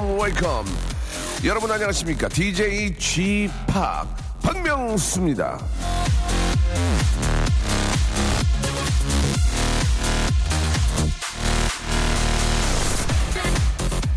[0.00, 0.70] Welcome.
[1.44, 2.28] 여러분 안녕하십니까?
[2.28, 4.06] DJ G 팍
[4.42, 5.58] 박명수입니다.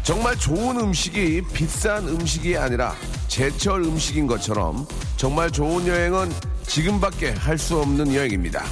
[0.03, 2.95] 정말 좋은 음식이 비싼 음식이 아니라
[3.27, 4.87] 제철 음식인 것처럼
[5.17, 6.31] 정말 좋은 여행은
[6.67, 8.63] 지금밖에 할 수 없는 여행입니다.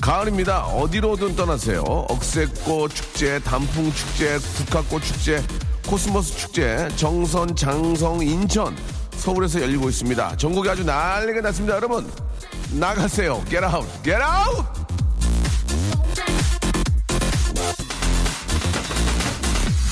[0.00, 0.64] 가을입니다.
[0.66, 1.82] 어디로든 떠나세요.
[1.82, 5.42] 억새꽃 축제, 단풍 축제, 국화꽃 축제,
[5.90, 8.76] 코스모스 축제, 정선, 장성, 인천,
[9.10, 10.36] 서울에서 열리고 있습니다.
[10.36, 11.74] 전국이 아주 난리가 났습니다.
[11.74, 12.08] 여러분,
[12.70, 13.42] 나가세요.
[13.48, 13.88] Get out!
[14.04, 14.68] Get out!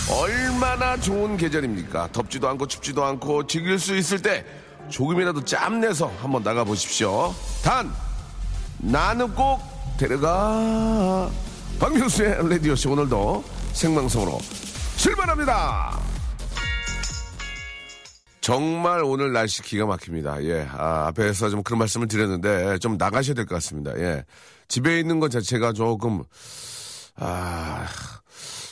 [0.08, 2.11] 얼마나 좋은 계절입니까?
[2.12, 4.47] 덥지도 않고 춥지도 않고 즐길 수 있을 때
[4.89, 7.34] 조금이라도 짬 내서 한번 나가 보십시오.
[7.64, 7.92] 단
[8.78, 9.61] 나는 꼭
[9.98, 11.28] 데려가.
[11.80, 13.42] 박명수의 라디오쇼 오늘도
[13.73, 14.39] 생방송으로
[14.99, 15.99] 출발합니다.
[18.41, 20.43] 정말 오늘 날씨 기가 막힙니다.
[20.45, 20.67] 예.
[20.73, 23.93] 아, 앞에서 좀 그런 말씀을 드렸는데 좀 나가셔야 될 것 같습니다.
[23.99, 24.25] 예.
[24.69, 26.25] 집에 있는 것 자체가 조금
[27.17, 27.87] 아,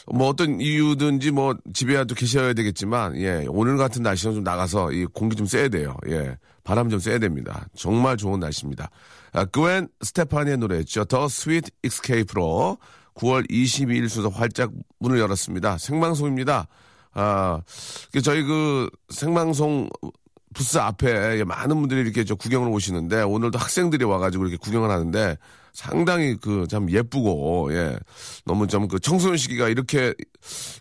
[0.06, 5.34] 뭐 어떤 이유든지 뭐 집에라도 계셔야 되겠지만 예 오늘 같은 날씨는 좀 나가서 이 공기
[5.34, 8.88] 좀 쐬야 돼요 예 바람 좀 쐬야 됩니다 정말 좋은 날씨입니다
[9.32, 12.78] 아, 그웬 스테파니의 노래였죠 The Sweet Escape로
[13.16, 15.78] 9월 22일 순서 활짝 문을 열었습니다.
[15.78, 16.68] 생방송입니다.
[17.14, 17.60] 아
[18.22, 19.88] 저희 그 생방송
[20.54, 25.36] 부스 앞에 많은 분들이 이렇게 저 구경을 오시는데 오늘도 학생들이 와가지고 이렇게 구경을 하는데
[25.76, 27.98] 상당히 그 참 예쁘고 예
[28.44, 30.14] 너무 좀 그 청소년 시기가 이렇게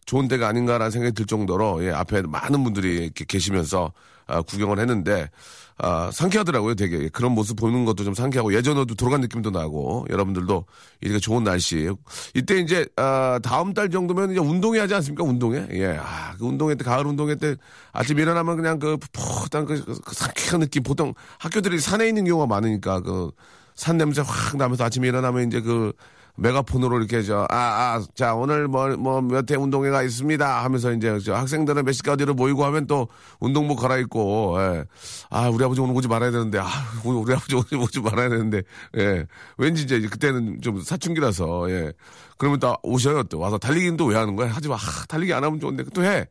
[0.05, 3.91] 좋은 데가 아닌가라는 생각이 들 정도로 예 앞에 많은 분들이 이렇게 계시면서
[4.27, 5.29] 아, 구경을 했는데
[5.77, 7.09] 아, 상쾌하더라고요, 되게.
[7.09, 10.63] 그런 모습 보는 것도 좀 상쾌하고, 예전에도 돌아간 느낌도 나고, 여러분들도
[11.01, 11.89] 이렇게 좋은 날씨.
[12.33, 15.25] 이때 이제, 아, 다음 달 정도면 이제 운동회 하지 않습니까?
[15.25, 15.67] 운동회?
[15.73, 15.97] 예.
[15.99, 17.57] 아, 그 운동회 때, 가을 운동회 때
[17.91, 20.81] 아침 일어나면 그냥 그, 푸릇한 그, 그 상쾌한 느낌.
[20.83, 23.31] 보통 학교들이 산에 있는 경우가 많으니까, 그,
[23.75, 25.93] 산 냄새 확 나면서 아침에 일어나면 이제 그,
[26.37, 31.17] 메가폰으로 이렇게 저, 아, 아, 자, 오늘 뭐, 뭐, 몇 회 운동회가 있습니다 하면서 이제
[31.19, 33.07] 저 학생들은 몇 시까지 어디로 모이고 하면 또
[33.39, 34.83] 운동복 갈아입고, 예.
[35.29, 36.65] 아, 우리 아버지 오늘 오지 말아야 되는데, 아,
[37.05, 38.63] 우리 아버지 오늘 오지 말아야 되는데,
[38.97, 39.25] 예.
[39.57, 41.93] 왠지 이제 그때는 좀 사춘기라서, 예.
[42.37, 43.23] 그러면 또 오셔요.
[43.23, 44.49] 또 와서 달리기는 또 왜 하는 거야?
[44.53, 44.75] 하지 마.
[44.75, 46.25] 아, 달리기 안 하면 좋은데 또 해.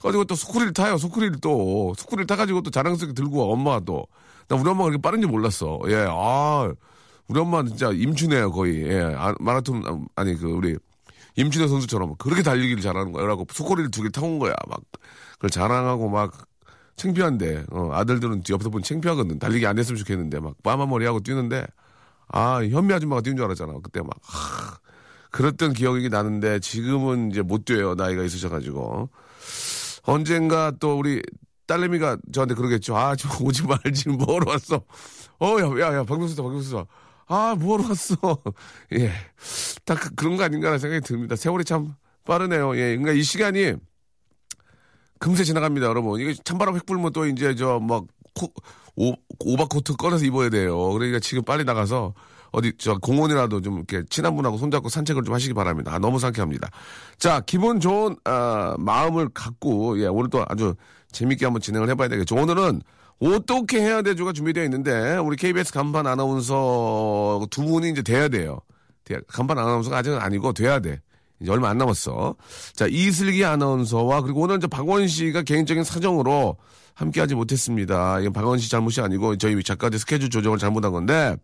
[0.00, 0.96] 가지고 또 스쿠리를 타요.
[0.96, 1.92] 스쿠리를 또.
[1.98, 4.06] 스쿠리를 타가지고 또 자랑스럽게 들고 와, 엄마가 또.
[4.52, 5.80] 나 우리 엄마가 그렇게 빠른지 몰랐어.
[5.88, 6.70] 예, 아.
[7.28, 8.82] 우리 엄마는 진짜 임춘해요 거의.
[8.86, 10.76] 예, 아, 마라톤 아니 그 우리
[11.36, 13.22] 임춘혜 선수처럼 그렇게 달리기를 잘하는 거야.
[13.22, 14.52] 그래갖고 소코리를 두 개 타온 거야.
[14.68, 14.80] 막
[15.32, 16.32] 그걸 자랑하고 막
[16.96, 19.38] 창피한데 어, 아들들은 옆에서 보면 창피하거든.
[19.38, 21.64] 달리기 안 했으면 좋겠는데 막 빠마머리 하고 뛰는데
[22.28, 23.72] 아 현미 아줌마가 뛰는 줄 알았잖아.
[23.82, 24.76] 그때 막 하,
[25.30, 27.94] 그랬던 기억이 나는데 지금은 이제 못 뛰어요.
[27.94, 29.08] 나이가 있으셔가지고
[30.02, 31.22] 언젠가 또 우리
[31.72, 32.96] 딸내미가 저한테 그러겠죠.
[32.96, 34.10] 아, 저 오지 말지.
[34.10, 34.84] 뭐하러 왔어?
[35.40, 36.84] 어, 야, 야, 야, 박명수다, 박명수다.
[37.28, 38.16] 아, 뭐하러 왔어?
[38.92, 39.10] 예.
[39.86, 41.34] 딱 그, 그런 거 아닌가라는 생각이 듭니다.
[41.34, 41.94] 세월이 참
[42.24, 42.76] 빠르네요.
[42.76, 42.96] 예.
[42.96, 43.74] 그러니까 이 시간이
[45.18, 46.20] 금세 지나갑니다, 여러분.
[46.20, 48.04] 이게 찬바람 획 불면 또 이제 저 막,
[48.96, 50.90] 오, 오버코트 꺼내서 입어야 돼요.
[50.92, 52.12] 그러니까 지금 빨리 나가서
[52.50, 55.94] 어디 저 공원이라도 좀 이렇게 친한 분하고 손잡고 산책을 좀 하시기 바랍니다.
[55.94, 56.68] 아, 너무 상쾌합니다.
[57.18, 60.74] 자, 기분 좋은 아, 마음을 갖고 예, 오늘 또 아주
[61.12, 62.34] 재밌게 한번 진행을 해봐야 되겠죠.
[62.36, 62.82] 오늘은
[63.20, 68.60] 어떻게 해야 되죠가 준비되어 있는데 우리 KBS 간판 아나운서 두 분이 이제 돼야 돼요.
[69.28, 71.00] 간판 아나운서가 아직은 아니고 돼야 돼.
[71.40, 72.36] 이제 얼마 안 남았어.
[72.74, 76.56] 자 이슬기 아나운서와 그리고 오늘 이제 박원 씨가 개인적인 사정으로
[76.94, 78.20] 함께하지 못했습니다.
[78.20, 81.36] 이건 박원 씨 잘못이 아니고 저희 작가들 스케줄 조정을 잘못한 건데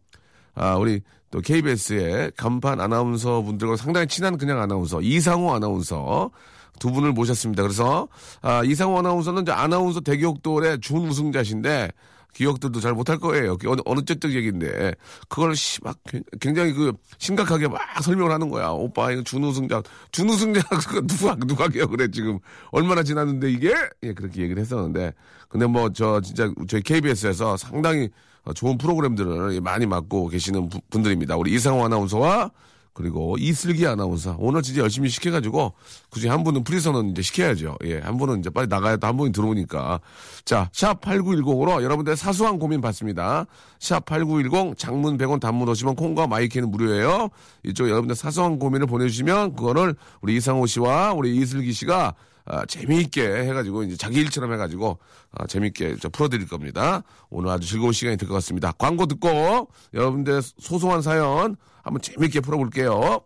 [0.54, 1.00] 아 우리
[1.30, 6.30] 또 KBS의 간판 아나운서 분들과 상당히 친한 그냥 아나운서 이상호 아나운서
[6.78, 7.62] 두 분을 모셨습니다.
[7.62, 8.08] 그래서
[8.42, 11.90] 아, 이상호 아나운서는 이제 아나운서 대기업돌의 준 우승자신데
[12.34, 13.56] 기억들도 잘 못할 거예요.
[13.66, 14.94] 어느, 어느 째적 얘기인데
[15.28, 15.96] 그걸 시, 막
[16.40, 18.68] 굉장히 그 심각하게 막 설명을 하는 거야.
[18.68, 19.82] 오빠 이거 준우승자,
[20.12, 20.60] 준우승자
[21.08, 22.38] 누가 누가 기억을 해 지금
[22.70, 25.12] 얼마나 지났는데 이게 예 그렇게 얘기를 했었는데
[25.48, 28.08] 근데 뭐 저 진짜 저희 KBS에서 상당히
[28.54, 31.36] 좋은 프로그램들을 많이 맡고 계시는 분들입니다.
[31.36, 32.50] 우리 이상호 아나운서와
[32.98, 35.72] 그리고 이슬기 아나운서 오늘 진짜 열심히 시켜가지고
[36.10, 37.76] 그중에 한 분은 프리선언 이제 시켜야죠.
[37.84, 40.00] 예, 한 분은 이제 빨리 나가야 또 한 분이 들어오니까
[40.44, 43.46] 자 샵 8910으로 여러분들 사소한 고민 받습니다.
[43.78, 47.28] 샵 8910 장문 100원 단문 50원 콩과 my K는 무료예요.
[47.64, 52.14] 이쪽 여러분들 사소한 고민을 보내주시면 그거를 우리 이상호 씨와 우리 이슬기 씨가
[52.50, 54.98] 아, 재미있게 해가지고 이제 자기 일처럼 해가지고
[55.32, 57.02] 아, 재미있게 저 풀어드릴 겁니다.
[57.30, 58.72] 오늘 아주 즐거운 시간이 될 것 같습니다.
[58.72, 63.20] 광고 듣고 여러분들 소소한 사연 한번 재미있게 풀어볼게요.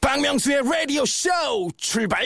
[0.00, 1.28] 박명수의 라디오 쇼
[1.76, 2.24] 출발!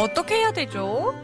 [0.00, 1.14] 어떻게 해야 되죠?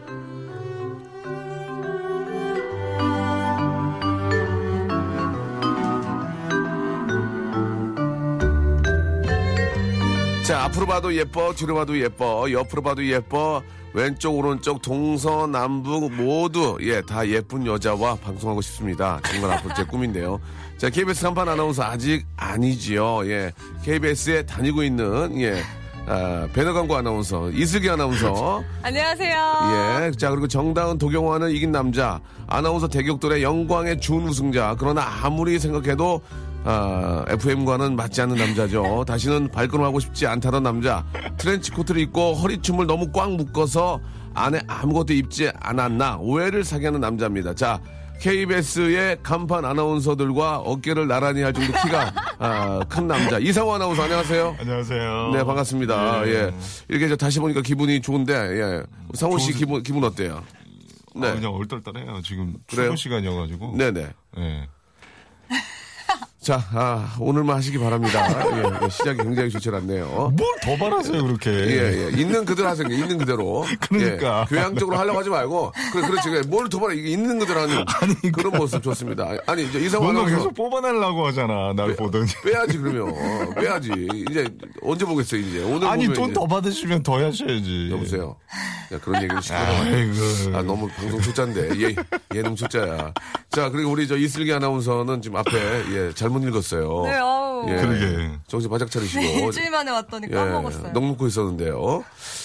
[10.45, 13.61] 자, 앞으로 봐도 예뻐, 뒤로 봐도 예뻐, 옆으로 봐도 예뻐,
[13.93, 19.19] 왼쪽, 오른쪽, 동서 남북 모두, 예, 다 예쁜 여자와 방송하고 싶습니다.
[19.25, 20.39] 정말 앞으로 제 꿈인데요.
[20.77, 23.27] 자, KBS 간판 아나운서 아직 아니지요.
[23.29, 23.51] 예,
[23.83, 25.61] KBS에 다니고 있는, 예,
[26.09, 28.63] 아, 배너 광고 아나운서, 이슬기 아나운서.
[28.81, 30.05] 안녕하세요.
[30.07, 30.11] 예.
[30.11, 32.21] 자, 그리고 정다은 도경화는 이긴 남자.
[32.47, 34.77] 아나운서 대격돌의 영광의 준 우승자.
[34.79, 36.21] 그러나 아무리 생각해도
[36.63, 39.03] 아, FM과는 맞지 않는 남자죠.
[39.05, 41.05] 다시는 발걸음하고 싶지 않다던 남자.
[41.37, 43.99] 트렌치 코트를 입고 허리춤을 너무 꽉 묶어서
[44.33, 47.53] 안에 아무것도 입지 않았나 오해를 사게 하는 남자입니다.
[47.53, 47.79] 자,
[48.19, 54.57] KBS의 간판 아나운서들과 어깨를 나란히 할 정도 키가 아, 큰 남자 이상호 아나운서 안녕하세요.
[54.59, 55.31] 안녕하세요.
[55.33, 56.21] 네 반갑습니다.
[56.23, 56.31] 네.
[56.31, 56.53] 예
[56.87, 58.83] 이렇게 저 다시 보니까 기분이 좋은데 예
[59.13, 59.53] 상호 씨?
[59.53, 60.43] 기분 기분 어때요?
[61.15, 62.21] 네 아, 그냥 얼떨떨해요.
[62.23, 62.95] 지금 그래요?
[62.95, 63.75] 출근 시간이어가지고.
[63.77, 64.07] 네네.
[64.37, 64.69] 네.
[66.47, 68.25] 자 아, 오늘만 하시기 바랍니다.
[68.55, 70.31] 예, 예, 시작이 굉장히 좋지 않네요.
[70.33, 71.49] 뭘 더 바라세요 그렇게?
[71.51, 72.17] 예, 예.
[72.17, 72.87] 있는 그대로 하세요.
[72.89, 73.65] 있는 그대로.
[73.89, 74.45] 그러니까.
[74.49, 75.73] 예, 교양적으로 하려고 하지 말고.
[75.91, 76.47] 그래, 그렇지.
[76.47, 76.95] 뭘 도발해.
[76.95, 77.85] 이게 있는 그대로 하는
[78.33, 79.29] 그런 모습 좋습니다.
[79.45, 81.73] 아니, 이제 뭔가 아나운서 계속 뽑아내려고 하잖아.
[81.73, 82.25] 날 보더니.
[82.45, 83.13] 빼야지, 그러면.
[83.13, 83.91] 어, 빼야지.
[84.29, 84.47] 이제
[84.81, 85.63] 언제 보겠어요, 이제.
[85.63, 86.31] 오늘 아니 돈.
[86.33, 87.89] 더 받으시면 더 하셔야지.
[87.91, 88.35] 여보세요.
[88.93, 89.41] 야, 그런 얘기를.
[89.51, 90.57] 아이고.
[90.57, 91.81] 아, 너무 방송 초짜인데.
[91.81, 91.95] 얘,
[92.35, 93.13] 예능 초짜야.
[93.51, 95.51] 자, 그리고 우리 저 이슬기 아나운서는 지금 앞에,
[95.93, 97.03] 예, 잘못 읽었어요.
[97.05, 97.69] 네, 어우.
[97.69, 97.75] 예.
[97.75, 98.31] 그러게.
[98.47, 99.21] 정신 바짝 차리시고.
[99.47, 100.91] 일주일 만에 왔더니 까먹었어요.
[100.91, 102.03] 넉넉고 있었는데요.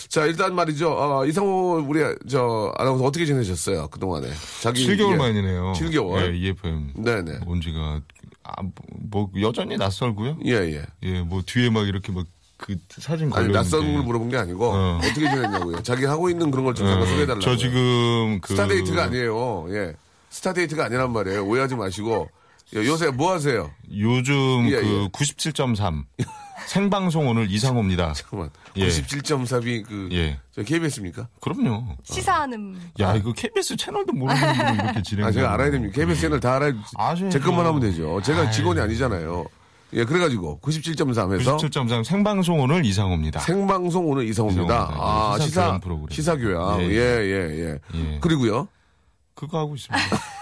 [0.09, 0.91] 자, 일단 말이죠.
[0.91, 3.89] 어, 이상호 우리 저 아나운서 어떻게 지내셨어요?
[3.89, 4.29] 그동안에.
[4.61, 5.17] 자기 7개월 예.
[5.17, 5.73] 만이네요.
[5.77, 6.33] 7개월?
[6.33, 6.93] 예, EFM.
[6.97, 7.39] 네 네.
[7.47, 8.01] 온 지가
[8.45, 10.39] 아, 뭐, 뭐 여전히 낯설고요.
[10.47, 10.87] 예, 예.
[11.03, 12.27] 예, 뭐 뒤에 막 이렇게 막
[12.63, 14.97] 그 사진 걸려 아니, 낯선 걸 물어본 게 아니고, 어.
[14.97, 15.01] 어.
[15.03, 15.83] 떻게 지냈냐고요.
[15.83, 17.41] 자기 하고 있는 그런 걸좀 잠깐 소개해 달라고.
[17.41, 19.67] 저 지금 그 스타데이트가 아니에요.
[19.71, 19.95] 예.
[20.31, 21.45] 스타데이트가 아니란 말이에요.
[21.45, 22.29] 오해하지 마시고.
[22.75, 23.71] 예, 요새 뭐 하세요?
[23.93, 25.09] 요즘 예, 그 예.
[25.09, 26.05] 97.3
[26.67, 28.13] 생방송 오늘 이상호입니다.
[28.15, 28.51] 잠깐만.
[28.77, 28.89] 예.
[28.89, 30.39] 97.4비 그, 예.
[30.53, 31.29] 저 KBS입니까?
[31.41, 31.97] 그럼요.
[32.05, 32.79] 시사하는.
[33.01, 35.27] 야, 이거 KBS 채널도 모르는 분이 이렇게 진행.
[35.27, 35.95] 아, 제가 알아야 됩니다.
[35.95, 37.31] KBS 채널 다 알아야, 아셔야죠.
[37.31, 38.21] 제 것만 하면 되죠.
[38.23, 38.51] 제가.
[38.51, 39.45] 직원이 아니잖아요.
[39.95, 41.59] 예, 그래가지고, 97.3에서.
[41.59, 43.41] 97.3 생방송 오늘 이상호입니다.
[43.41, 44.75] 생방송 오늘 이상호입니다.
[44.75, 45.05] 이상호입니다.
[45.05, 45.81] 아, 시사
[46.11, 46.81] 시사, 교양.
[46.81, 47.79] 예, 예, 예, 예.
[47.95, 48.19] 예.
[48.21, 48.69] 그리고요.
[49.35, 50.01] 그거 하고 있습니다.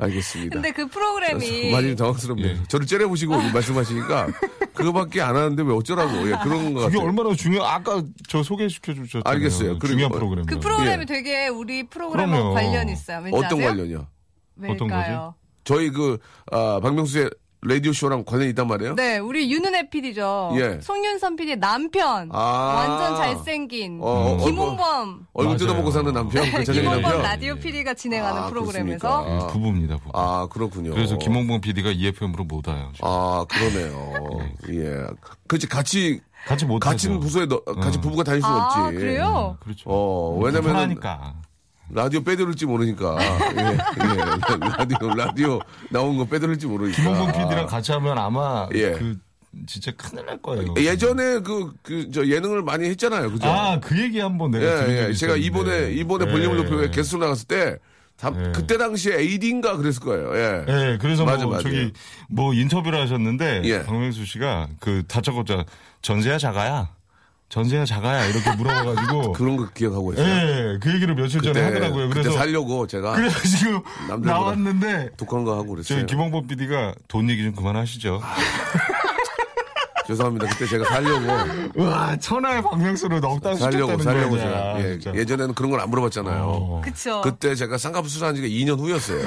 [0.00, 0.54] 알겠습니다.
[0.54, 2.48] 근데 그 프로그램이 많이 당황스럽네요.
[2.48, 2.58] 예.
[2.68, 4.28] 저를 째려보시고 말씀하시니까
[4.74, 6.12] 그거밖에 안 하는데 왜 어쩌라고.
[6.30, 7.00] 예, 그런 거 그게 같아요.
[7.06, 7.62] 얼마나 중요?
[7.62, 9.22] 아까 저 소개시켜 주셨잖아요.
[9.26, 9.78] 알겠어요.
[9.78, 10.46] 그리고 중요한 뭐- 프로그램.
[10.46, 11.06] 그 프로그램이 예.
[11.06, 12.54] 되게 우리 프로그램하고 그럼요.
[12.54, 13.18] 관련이 있어요.
[13.22, 13.68] 왠지 어떤 아세요?
[13.68, 14.06] 관련이요?
[14.68, 15.34] 어떤 왜일까요?
[15.64, 16.18] 저희 그,
[16.50, 17.30] 아, 박명수의
[17.62, 18.94] 라디오 쇼랑 관련이 있단 말이에요?
[18.94, 20.52] 네, 우리 윤은혜 PD죠.
[20.56, 20.80] 예.
[20.80, 22.30] 송윤선 PD의 남편.
[22.32, 22.38] 아.
[22.88, 23.98] 완전 잘생긴.
[24.00, 24.06] 어,
[24.40, 25.26] 어, 김홍범.
[25.34, 25.58] 얼굴 맞아요.
[25.58, 26.44] 뜯어먹고 사는 남편?
[26.44, 27.22] 그 잘생긴 김홍범 남편?
[27.22, 29.26] 라디오 PD가 진행하는 아, 프로그램에서?
[29.28, 29.98] 예, 부부입니다.
[29.98, 30.10] 부부.
[30.14, 30.92] 아, 그렇군요.
[30.94, 32.90] 그래서 김홍봉 PD가 EFM으로 못 와요.
[32.94, 33.06] 지금.
[33.08, 34.38] 아, 그러네요.
[34.70, 35.06] 예.
[35.46, 37.20] 그렇지, 같이, 같이 못 같은 하죠.
[37.20, 38.00] 부서에, 너, 같이 어.
[38.00, 38.96] 부부가 다닐 수 아, 없지.
[38.96, 39.58] 그래요?
[39.60, 39.82] 그렇죠.
[39.90, 41.34] 어, 왜냐면은 하니까
[41.92, 43.16] 라디오 빼들을지 모르니까.
[43.20, 43.78] 예, 예.
[44.78, 47.02] 라디오, 라디오 나온 거 빼들을지 모르니까.
[47.02, 48.92] 김홍봉 PD랑 같이 하면 아마 예.
[48.92, 49.18] 그
[49.66, 50.74] 진짜 큰일 날 거예요.
[50.76, 53.32] 예전에 그, 그, 저 예능을 많이 했잖아요.
[53.32, 53.48] 그죠?
[53.48, 55.12] 아, 그 얘기 한번 내가 예, 예.
[55.12, 55.36] 제가.
[55.36, 56.30] 이번에, 이번에 예.
[56.30, 57.78] 볼륨을 높여 게스트 나갔을 때,
[58.16, 58.52] 다, 예.
[58.52, 60.36] 그때 당시에 AD인가 그랬을 거예요.
[60.36, 60.64] 예.
[60.68, 61.64] 예, 그래서 맞아, 뭐 맞아.
[61.64, 61.92] 저기
[62.28, 63.82] 뭐 인터뷰를 하셨는데 예.
[63.82, 65.64] 박명수 씨가 그 다짜고짜
[66.02, 66.90] 전세야 자가야
[67.50, 70.26] 전세야 자가야 이렇게 물어봐가지고 그런 거 기억하고 있어요.
[70.26, 72.08] 예, 그 얘기를 며칠 전에 하더라고요.
[72.08, 75.98] 그때 그래서 살려고 제가 그래서 지금 남들보다 나왔는데 독한 거 하고 그랬어요.
[75.98, 78.22] 저희 김홍범 PD가 돈 얘기 좀 그만하시죠.
[80.06, 80.46] 죄송합니다.
[80.48, 81.26] 그때 제가 살려고
[81.84, 84.80] 와 천하의 박명수로 넉달 살려고 살려고 거 제가.
[84.80, 85.14] 예, 진짜.
[85.14, 86.42] 예전에는 그런 걸 안 물어봤잖아요.
[86.44, 86.80] 어.
[86.84, 87.20] 그쵸.
[87.22, 89.20] 그때 제가 쌍꺼풀 수술한 지가 2년 후였어요.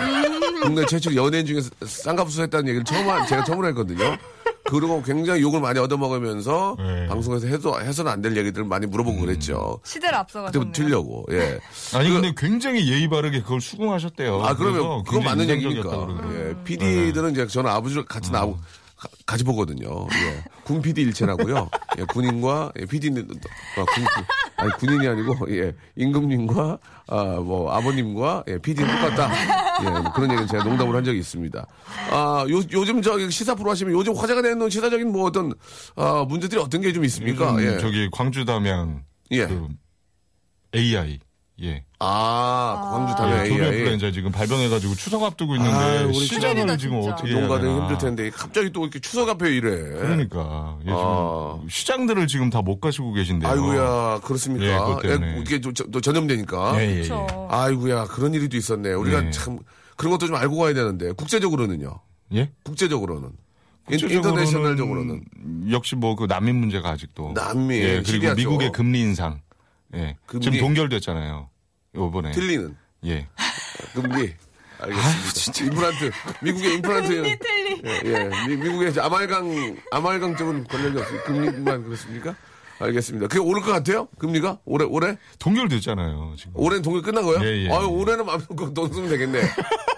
[0.62, 4.18] 국내 최초 연예인 중에 쌍꺼풀 수술했다는 얘기를 처음 한- 제가 처음으로 했거든요.
[4.66, 7.08] 그리고 굉장히 욕을 많이 얻어먹으면서 네.
[7.08, 9.80] 방송에서 해도 해서는 안 될 얘기들을 많이 물어보고 그랬죠.
[9.84, 10.52] 시대를 앞서가셨네요.
[10.72, 11.26] 그때부터 틀려고.
[11.32, 11.60] 예.
[11.94, 14.42] 아니 근데 굉장히 예의 바르게 그걸 수긍하셨대요.
[14.42, 16.08] 아 그러면 그건 맞는 얘기니까.
[16.34, 16.64] 예.
[16.64, 18.60] PD들은 이제 저는 아버지를 같은 아버 가-
[19.26, 20.08] 같이 보거든요.
[20.12, 20.44] 예.
[20.64, 21.70] 군 PD 일체라고요.
[22.00, 23.28] 예, 군인과 예, PD는
[23.78, 24.24] 아, 군, 군-
[24.58, 29.32] 아니 군인이 아니고 예, 임금님과 아, 뭐 아버님과 예, PD는 똑같다.
[29.86, 31.66] 예, 뭐 그런 얘기를 제가 농담을 한 적이 있습니다.
[32.12, 35.54] 아, 요, 요즘 저기 시사 프로 하시면 요즘 화제가 되는 시사적인 뭐 어떤
[35.96, 37.56] 아, 문제들이 어떤 게 좀 있습니까?
[37.64, 37.78] 예.
[37.80, 39.48] 저기 광주 담양 예.
[39.48, 39.68] 그
[40.76, 41.20] AI
[41.62, 41.84] 예.
[42.00, 43.78] 아, 광주 예, 타면 조류 AI.
[43.78, 47.14] 인플루엔자 지금 발병해가지고 추석 앞두고 있는데 아유, 우리 시장을 지금 진짜.
[47.14, 47.58] 어떻게 되나.
[47.80, 49.70] 힘들 텐데 갑자기 또 이렇게 추석 앞에 이래.
[49.70, 51.60] 그러니까 예, 아.
[51.70, 53.52] 시장들을 지금 다 못 가시고 계신데요.
[53.52, 54.66] 아이고야 그렇습니까?
[54.66, 55.36] 예, 그것 때문에.
[55.38, 56.82] 예, 이게 또, 전염되니까.
[56.82, 57.02] 예, 예, 예.
[57.02, 57.28] 그쵸.
[57.50, 58.94] 아이고야 그런 일이 또 있었네.
[58.94, 59.32] 우리가 네.
[59.32, 59.60] 참
[59.96, 62.00] 그런 것도 좀 알고 가야 되는데 국제적으로는요.
[62.34, 62.50] 예?
[62.64, 65.24] 국제적으로는 인- 국제적으로는 인터내셔널적으로는
[65.72, 68.36] 역시 뭐 그 난민 문제가 아직도 난민, 예, 그리고 시리아죠.
[68.38, 69.42] 미국의 금리 인상
[69.96, 70.18] 예.
[70.26, 70.42] 금리.
[70.44, 71.50] 지금 동결됐잖아요.
[71.96, 73.28] 요번에 틀리는 예.
[73.94, 74.34] 금리.
[74.80, 75.66] 알겠습니다.
[75.66, 77.82] 임플란트 미국의 임플란트 틀리 틀리.
[77.86, 78.48] 예, 예.
[78.48, 81.22] 미, 미국의 아말강 아말강 쪽은 권력이 없어요.
[81.24, 82.36] 금리만 그렇습니까?
[82.80, 83.28] 알겠습니다.
[83.28, 84.08] 그게 오를 것 같아요?
[84.18, 86.36] 금리가 올해 올해 동결됐잖아요.
[86.38, 86.52] 지금.
[86.56, 87.42] 올해는 동일 끝난 거예요?
[87.46, 87.88] 예, 예, 아유, 예.
[87.88, 89.42] 올해는 맘 놓고 돈 쓰면 되겠네.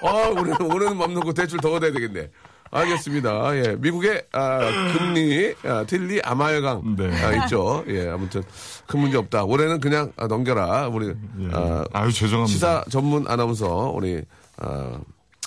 [0.04, 2.30] 아, 올해는, 올해는 맘 놓고 대출 더 얻어야 되겠네.
[2.72, 3.56] 알겠습니다.
[3.58, 3.76] 예.
[3.78, 4.60] 미국의, 아,
[4.98, 6.96] 금리, 아, 틸리, 아말강.
[6.98, 7.24] 네.
[7.24, 7.84] 아, 있죠.
[7.88, 8.10] 예.
[8.10, 8.44] 아무튼
[8.88, 9.44] 큰 문제 없다.
[9.46, 10.88] 올해는 그냥 아, 넘겨라.
[10.90, 11.48] 우리, 예.
[11.54, 12.54] 아, 아유 죄송합니다.
[12.54, 14.22] 시사 전문 아나운서, 우리,
[14.58, 15.00] 아,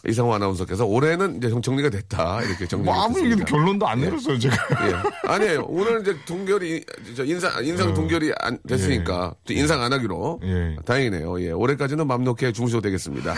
[0.07, 2.41] 이상호 아나운서께서 올해는 이제 정- 정리가 됐다.
[2.43, 3.19] 이렇게 정리가 뭐 아무.
[3.19, 4.57] 얘기도 결론도 안 내렸어요 제가.
[4.89, 5.29] 예.
[5.29, 5.65] 아니에요.
[5.69, 6.85] 오늘 이제 동결이,
[7.17, 10.41] 저 인상, 인상 동결이 안 됐으니까, 또 인상 안 하기로.
[10.45, 10.77] 예.
[10.87, 11.41] 다행이네요.
[11.43, 11.51] 예.
[11.51, 13.35] 올해까지는 맘 놓게 주무셔도 되겠습니다.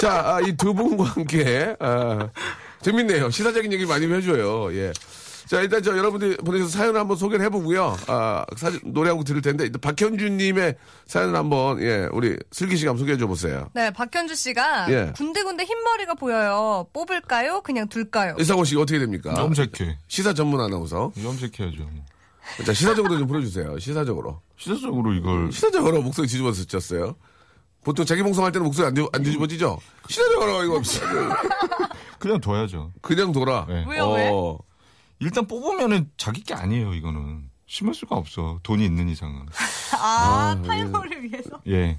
[0.00, 2.28] 자, 이 두 분과 함께, 아,
[2.84, 3.30] 재밌네요.
[3.30, 4.72] 시사적인 얘기 많이 해줘요.
[4.76, 4.92] 예.
[5.46, 7.96] 자, 일단 저 여러분들이 보내주셔서 사연을 한번 소개를 해보고요.
[8.08, 10.76] 아, 사진, 노래 한곡 들을 텐데, 일단 박현주님의
[11.06, 13.68] 사연을 한번, 예, 우리 슬기 씨가 한번 소개해 줘 보세요.
[13.74, 15.12] 네, 박현주 씨가 예.
[15.16, 16.86] 군데군데 흰머리가 보여요.
[16.92, 17.60] 뽑을까요?
[17.62, 18.36] 그냥 둘까요?
[18.38, 19.34] 이상호 씨 어떻게 됩니까?
[19.36, 19.98] 염색해.
[20.08, 21.12] 시사 전문 아나운서.
[21.22, 21.78] 염색해야죠.
[21.78, 22.04] 뭐.
[22.64, 23.78] 자, 시사적으로 좀 풀어주세요.
[23.78, 24.40] 시사적으로.
[24.56, 27.16] 시사적으로 이걸 시사적으로 목소리 뒤집어서 쳤어요.
[27.84, 29.78] 보통 자기 방송할 때는 목소리 안, 뒤, 안 뒤집어지죠?
[30.08, 30.80] 시사적으로 이거
[32.18, 32.90] 그냥 둬야죠.
[33.02, 33.66] 그냥 돌아.
[33.68, 33.84] 네.
[33.86, 34.30] 왜요, 왜?
[34.32, 34.58] 어.
[35.20, 37.50] 일단 뽑으면은 자기 게 아니에요 이거는.
[37.66, 38.58] 심을 수가 없어.
[38.62, 39.46] 돈이 있는 이상은.
[39.92, 41.60] 아, 탈모를 위해서.
[41.68, 41.98] 예.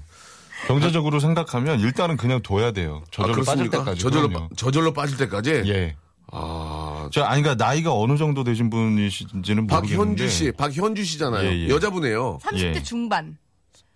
[0.66, 3.02] 경제적으로 생각하면 일단은 그냥 둬야 돼요.
[3.10, 3.78] 저절로 빠질 그렇습니까?
[3.78, 4.00] 때까지.
[4.00, 4.28] 저절로.
[4.30, 5.50] 빠- 저절로 빠질 때까지?
[5.66, 5.96] 예.
[6.32, 7.08] 아.
[7.12, 11.48] 저 아니 그러니까 나이가 어느 정도 되신 분이신지는 모르겠는데 박현주 씨, 박현주 씨잖아요.
[11.48, 11.68] 예, 예.
[11.68, 12.38] 여자분이에요.
[12.42, 12.82] 30대 예.
[12.82, 13.36] 중반.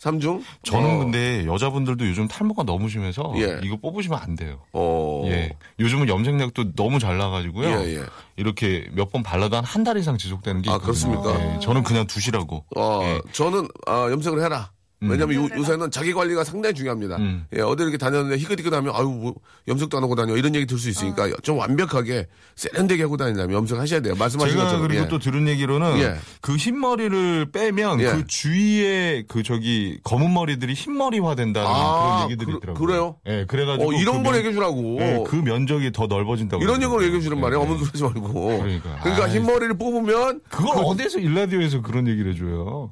[0.01, 0.43] 삼중?
[0.63, 0.99] 저는 어.
[0.99, 3.61] 근데 여자분들도 요즘 탈모가 너무 심해서 예.
[3.63, 4.59] 이거 뽑으시면 안 돼요.
[4.73, 5.23] 어.
[5.27, 5.55] 예.
[5.79, 7.69] 요즘은 염색약도 너무 잘 나가지고요.
[7.69, 8.03] 예, 예.
[8.37, 11.21] 이렇게 몇 번 발라도 한 한 달 이상 지속되는 게 아, 있거든요.
[11.21, 11.55] 그렇습니까?
[11.57, 12.65] 예, 저는 그냥 두시라고.
[12.77, 13.21] 어, 예.
[13.33, 14.71] 저는, 아, 염색을 해라.
[15.03, 17.17] 왜냐면 요, 요새는 자기 관리가 상당히 중요합니다.
[17.17, 17.47] 음.
[17.57, 19.35] 예, 어디 이렇게 다녔는데 희끗희끗하면 아유 뭐
[19.67, 22.27] 염색도 안 하고 다녀 이런 얘기 들 수 있으니까 좀 완벽하게
[22.57, 24.15] 세련되게 하고 다니려면 염색 하셔야 돼요.
[24.19, 25.09] 말씀하신 제가 것처럼 그리고 예.
[25.09, 26.17] 또 들은 얘기로는 예.
[26.43, 28.05] 그 흰머리를 빼면 예.
[28.13, 32.87] 그 주위에 그 저기 검은 머리들이 흰머리화 된다는 아, 그런 얘기들이 그- 있더라고요.
[32.87, 33.17] 그래요?
[33.27, 34.99] 예, 그래가지고 어, 이런 그걸 면- 얘기해 주라고.
[35.01, 36.63] 예, 그 면적이 더 넓어진다고.
[36.63, 36.83] 이런.
[36.83, 37.63] 얘기를 얘기해 주는 말이에요.
[37.63, 37.77] 예, 예.
[37.77, 38.33] 소리 하지 말고.
[38.59, 38.99] 그러니까.
[39.03, 39.29] 그러니까.
[39.29, 42.91] 흰머리를 뽑으면 그걸 어디서 일라디오에서 그런 얘기를 해줘요?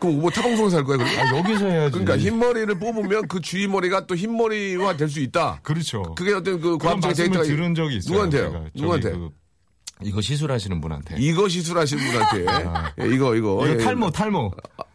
[0.00, 1.08] 그럼 뭐 타방송에서 할 거야, 그럼?
[1.10, 1.90] 아, 여기서 해야지.
[1.92, 5.60] 그러니까 흰머리를 뽑으면 그 주위 머리가 또 흰머리화 될 수 있다.
[5.62, 6.14] 그렇죠.
[6.16, 8.12] 그게 어떤 그 말씀을 데이터가 들은 적이 있어요.
[8.24, 8.66] 누구한테요?
[8.74, 9.10] 누구한테?
[9.12, 9.28] 그
[10.02, 11.16] 이거 시술하시는 분한테.
[11.18, 12.46] 이거 시술하시는 분한테
[13.02, 13.66] 예, 이거 이거 아.
[13.66, 14.12] 이거 예, 탈모, 탈모.
[14.12, 14.52] 탈모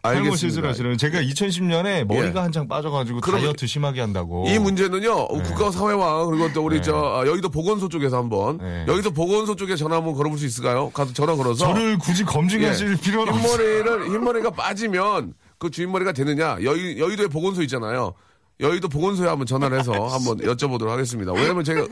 [0.08, 0.36] 알겠습니다.
[0.38, 0.98] 시술하시는.
[0.98, 2.44] 제가 2010년에 머리가 예.
[2.44, 4.46] 한창 빠져가지고 다이어트 심하게 한다고.
[4.48, 6.82] 이 문제는요 국가 사회와 그리고 또 우리 네.
[6.82, 8.86] 저 아, 여의도 보건소 쪽에서 한번 네.
[8.88, 10.90] 여의도 보건소 쪽에 전화 한번 걸어볼 수 있을까요?
[10.92, 13.02] 가서 전화 걸어서 저를 굳이 검증하실 예.
[13.02, 13.52] 필요는 없어요.
[13.52, 18.14] 흰머리를 흰머리가 빠지면 그 주인머리가 되느냐 여의 여의도에 보건소 있잖아요.
[18.62, 21.34] 여의도 보건소에 한번 전화를 해서 한번 여쭤보도록 하겠습니다.
[21.34, 21.86] 왜냐면 제가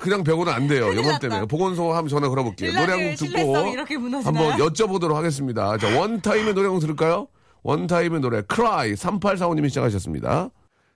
[0.00, 0.94] 그냥 배고는 안 돼요.
[0.96, 1.20] 영업.
[1.20, 2.72] 때문에 보건소 한번 전화 걸어볼게요.
[2.72, 3.56] 노래 한 곡 듣고?
[4.24, 5.76] 한번 여쭤보도록 하겠습니다.
[5.78, 7.26] 자 원타임의 노래 한곡 들을까요?
[7.66, 10.50] 원타임의 노래 크라이 3845님이 시작하셨습니다.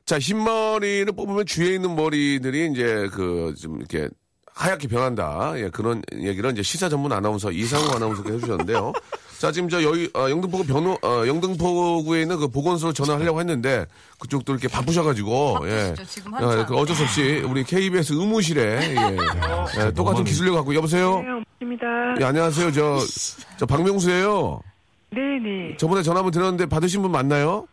[0.07, 4.09] 자 흰머리를 뽑으면 주위에 있는 머리들이 이제 그 좀 이렇게
[4.55, 5.53] 하얗게 변한다.
[5.57, 8.93] 예, 그런 얘기를 이제 시사 전문 아나운서 이상우 아나운서가 해주셨는데요.
[9.39, 13.87] 자, 지금 저 여기, 어, 영등포구 변호, 어, 영등포구에 있는 그 보건소로 전화하려고 했는데
[14.19, 15.95] 그쪽도 이렇게 바쁘셔가지고, 예.
[15.95, 16.67] 바쁘시죠, 지금 한참.
[16.67, 19.17] 그 어쩔 수 없이 우리 KBS 의무실에, 예.
[19.87, 21.23] 예, 똑같은 기술력 갖고, 여보세요?
[21.63, 21.87] 입니다.
[22.21, 22.71] 예, 안녕하세요.
[22.73, 22.99] 저,
[23.57, 24.61] 저 박명수예요.
[25.11, 25.77] 네네.
[25.77, 27.67] 저번에 전화 한번 드렸는데 받으신 분 맞나요?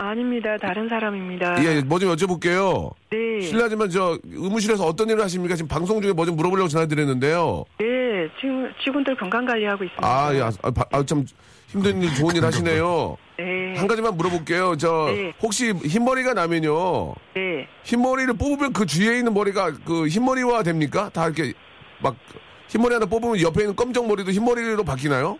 [0.00, 0.56] 아닙니다.
[0.62, 1.62] 다른 사람입니다.
[1.64, 2.92] 예, 뭐 좀 여쭤볼게요.
[3.10, 3.40] 네.
[3.40, 5.56] 실례하지만 저 의무실에서 어떤 일을 하십니까?
[5.56, 7.64] 지금 방송 중에 뭐 좀 물어보려고 전화드렸는데요.
[7.78, 7.84] 네.
[8.40, 10.06] 지금 직원들 건강 관리하고 있습니다.
[10.06, 11.24] 아, 예, 아, 바- 아, 참
[11.66, 13.16] 힘든 일, 좋은 일 하시네요.
[13.38, 13.74] 네.
[13.76, 14.76] 한 가지만 물어볼게요.
[14.76, 15.32] 저 네.
[15.42, 17.14] 혹시 흰머리가 나면요.
[17.34, 17.66] 네.
[17.82, 21.10] 흰머리를 뽑으면 그 뒤에 있는 머리가 그 흰머리화 됩니까?
[21.12, 21.52] 다 이렇게
[22.00, 22.14] 막
[22.68, 25.38] 흰머리 하나 뽑으면 옆에 있는 검정 머리도 흰머리로 바뀌나요?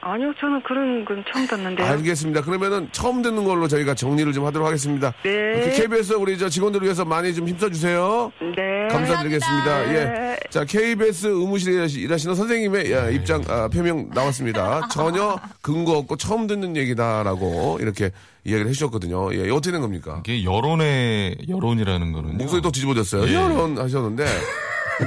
[0.00, 1.86] 아니요, 저는 그런 건 처음 듣는데요.
[1.86, 2.42] 알겠습니다.
[2.42, 5.12] 그러면은 처음 듣는 걸로 저희가 정리를 좀 하도록 하겠습니다.
[5.24, 5.72] 네.
[5.76, 8.30] KBS 우리 저 직원들을 위해서 많이 좀 힘써주세요.
[8.56, 8.88] 네.
[8.90, 9.88] 감사드리겠습니다.
[9.90, 10.04] 예.
[10.04, 10.36] 네.
[10.50, 14.86] 자, KBS 의무실에 일하시- 일하시는 선생님의 예, 입장, 아, 표명 나왔습니다.
[14.88, 18.10] 전혀 근거 없고 처음 듣는 얘기다라고 이렇게
[18.44, 19.34] 이야기를 해주셨거든요.
[19.34, 20.22] 예, 어떻게 된 겁니까?
[20.24, 23.26] 이게 여론의 여론이라는 거는 목소리 또 뒤집어졌어요.
[23.28, 23.34] 예.
[23.34, 24.24] 여론 하셨는데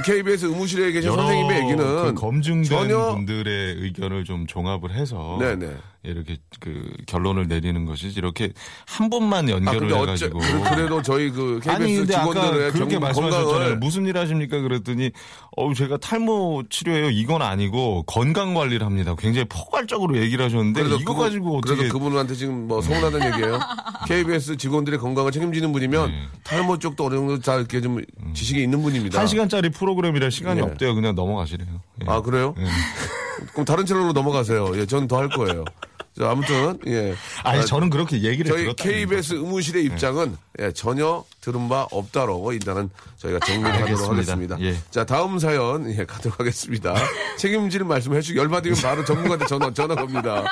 [0.00, 5.76] KBS 의무실에 계신 선생님의 얘기는 그 검증된 전혀 분들의 의견을 좀 종합을 해서 네네.
[6.04, 8.52] 이렇게 그 결론을 내리는 것이지 이렇게
[8.88, 12.72] 한 번만 아, 연결을 어째, 해가지고 그- 그래도 저희 그 KBS 아니 근데 아까 직원들의
[12.72, 13.76] 그렇게 경- 말씀하셨잖아요.
[13.76, 14.60] 무슨 일 하십니까?
[14.60, 15.12] 그랬더니
[15.56, 17.10] 어 제가 탈모 치료해요.
[17.10, 19.14] 이건 아니고 건강 관리를 합니다.
[19.16, 23.60] 굉장히 포괄적으로 얘기를 하셨는데 이거 그분- 가지고 어떻게 그래서 그분한테 지금 뭐 서운하다는 얘기예요.
[24.08, 26.22] KBS 직원들의 건강을 책임지는 분이면 네.
[26.42, 28.00] 탈모 쪽도 어느 정도 다 이렇게 좀
[28.34, 29.20] 지식이 있는 분입니다.
[29.20, 30.64] 한 시간짜리 프로그램이라 시간이 예.
[30.64, 30.96] 없대요.
[30.96, 31.68] 그냥 넘어가시래요.
[32.02, 32.10] 예.
[32.10, 32.56] 아 그래요?
[32.58, 32.64] 예.
[33.52, 34.72] 그럼 다른 채널로 넘어가세요.
[34.76, 35.64] 예, 전 더 할 거예요.
[36.18, 37.14] 자, 아무튼 예.
[37.42, 38.74] 아니 아, 저는 그렇게 얘기를 저희.
[38.74, 44.54] KBS 의무실의 입장은 예, 전혀 들은 바 없다로 일단은 저희가 정리를 하도록 알겠습니다.
[44.54, 44.60] 하겠습니다.
[44.60, 44.76] 예.
[44.90, 46.94] 자 다음 사연 예, 가도록 하겠습니다.
[47.38, 50.44] 책임지는 말씀 해 주시고 열받으면 바로 전문가한테 전화 전화 겁니다.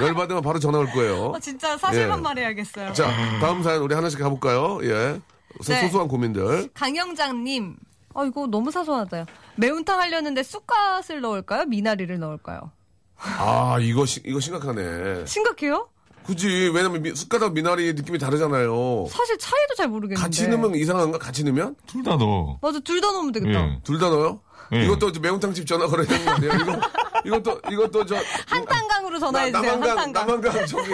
[0.00, 1.28] 열받으면 바로 전화 올 거예요.
[1.30, 2.22] 어, 진짜 사실만 예.
[2.22, 2.92] 말해야겠어요.
[2.92, 4.80] 자 다음 사연 우리 하나씩 가볼까요?
[4.82, 5.20] 예.
[5.62, 5.80] 소- 네.
[5.80, 6.68] 소소한 고민들.
[6.74, 7.76] 강영장님.
[8.14, 9.24] 아 이거 너무 사소하다요.
[9.56, 11.64] 매운탕 하려는데 쑥갓을 넣을까요?
[11.64, 12.70] 미나리를 넣을까요?
[13.18, 15.26] 아 이거 시- 이거 심각하네.
[15.26, 15.88] 심각해요?
[16.26, 19.06] 그지 왜냐면 미- 숟가락 미나리 느낌이 다르잖아요.
[19.08, 20.20] 사실 차이도 잘 모르겠는데.
[20.20, 21.18] 같이 넣으면 이상한가?
[21.18, 21.76] 같이 넣으면?
[21.86, 22.58] 둘 다 넣어.
[22.60, 23.58] 맞아 둘 다 넣으면 되겠다.
[23.60, 23.80] 예.
[23.84, 24.40] 둘다 넣어요?
[24.72, 24.84] 예.
[24.84, 26.52] 이것도 이제 매운탕집 전화 걸어야 되는 거 아니에요?
[26.54, 26.80] 이거,
[27.24, 28.16] 이것도, 이것도 저.
[28.48, 29.62] 한탄강으로 전화해 주세요.
[29.76, 30.26] 남한강, 한탄강.
[30.42, 30.90] 남한강 저기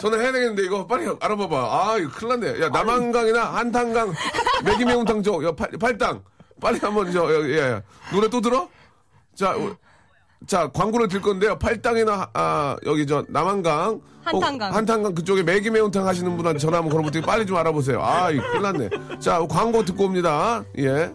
[0.00, 1.56] 전화해야 되겠는데 이거 빨리 알아봐봐.
[1.56, 2.60] 아, 이거 큰일 났네.
[2.62, 4.12] 야, 남한강이나 한탄강,
[4.64, 6.24] 매기 매운탕 저, 야, 팔, 팔당.
[6.60, 7.82] 빨리 한번 저, 예, 예.
[8.12, 8.68] 노래 또 들어?
[9.36, 9.76] 자, 우-
[10.46, 11.58] 자, 광고를 들 건데요.
[11.58, 14.00] 팔당이나, 아, 여기 저, 남한강.
[14.30, 14.74] 혹 한탄강.
[14.74, 17.22] 한탄강 그쪽에 매기 매운탕 하시는 분한테 전화 한번 걸어보세요.
[17.24, 18.00] 빨리 좀 알아보세요.
[18.02, 18.90] 아, 이거 큰일 났네.
[19.18, 20.64] 자, 광고 듣고 옵니다.
[20.78, 21.10] 예.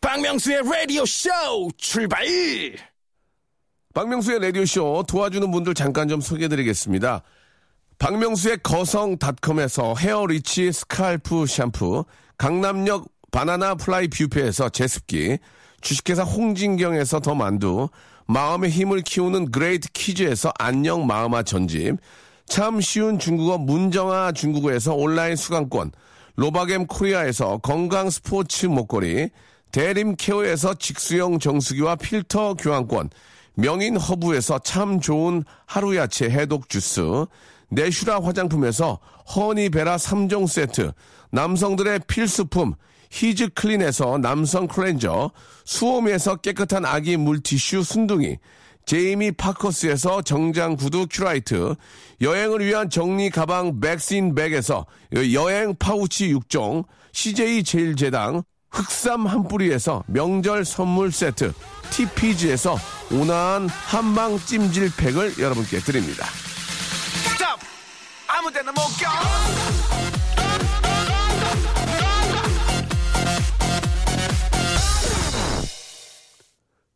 [0.00, 1.30] 박명수의 라디오 쇼
[1.76, 2.24] 출발!
[3.94, 7.22] 박명수의 라디오쇼 도와주는 분들 잠깐 좀 소개해드리겠습니다.
[8.00, 12.04] 박명수의 거성닷컴에서 헤어리치 스칼프 샴푸,
[12.36, 15.38] 강남역 바나나 플라이 뷰페에서 제습기,
[15.80, 17.88] 주식회사 홍진경에서 더 만두,
[18.26, 21.98] 마음의 힘을 키우는 그레이트 키즈에서 안녕 마음아 전집,
[22.46, 25.92] 참 쉬운 중국어 문정아 중국어에서 온라인 수강권,
[26.34, 29.30] 로바겜 코리아에서 건강 스포츠 목걸이,
[29.70, 33.10] 대림 케어에서 직수형 정수기와 필터 교환권,
[33.54, 37.26] 명인 허브에서 참 좋은 하루 야채 해독 주스,
[37.68, 38.98] 내슈라 화장품에서
[39.34, 40.92] 허니베라 3종 세트,
[41.30, 42.74] 남성들의 필수품
[43.10, 45.30] 히즈 클린에서 남성 클렌저,
[45.64, 48.38] 수오미에서 깨끗한 아기 물티슈 순둥이,
[48.86, 51.74] 제이미 파커스에서 정장 구두 큐라이트,
[52.20, 54.86] 여행을 위한 정리 가방 백신 백에서
[55.32, 58.42] 여행 파우치 6종, CJ 제일제당,
[58.74, 61.52] 흑삼 한 뿌리에서 명절 선물 세트,
[61.90, 62.76] TPG에서
[63.12, 66.26] 온화한 한방 찜질팩을 여러분께 드립니다.
[68.26, 69.08] 아무 데나 못 껴!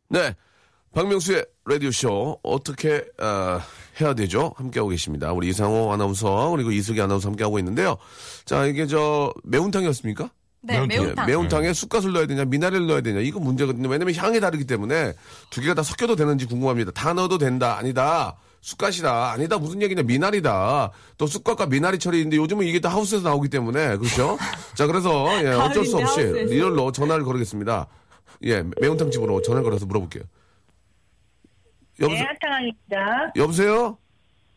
[0.09, 0.35] 네.
[0.91, 3.61] 박명수의 라디오쇼 어떻게 어,
[4.01, 4.53] 해야 되죠?
[4.57, 5.31] 함께하고 계십니다.
[5.31, 7.97] 우리 이상호 아나운서 그리고 이수기 아나운서 함께하고 있는데요.
[8.45, 10.29] 자 이게 저 매운탕이었습니까?
[10.61, 10.97] 네, 매운탕.
[11.15, 11.23] 매운탕.
[11.27, 13.87] 예, 매운탕에 쑥갓을 넣어야 되냐 미나리를 넣어야 되냐 이거 문제거든요.
[13.89, 15.13] 왜냐면 향이 다르기 때문에
[15.49, 16.91] 두 개가 다 섞여도 되는지 궁금합니다.
[16.91, 18.35] 다 넣어도 된다 아니다.
[18.61, 23.95] 쑥갓이다 아니다 무슨 얘기냐 미나리다 또 쑥갓과 미나리 처리인데 요즘은 이게 다 하우스에서 나오기 때문에
[23.95, 24.37] 그렇죠
[24.75, 26.51] 자 그래서 예, 어쩔 수 없이 하우스에서.
[26.53, 27.87] 리얼로 전화를 걸겠습니다
[28.43, 30.23] 예 매운탕 집으로 전화를 걸어서 물어볼게요
[32.01, 33.31] 여보세요 네, 한탕입니다.
[33.37, 33.97] 여보세요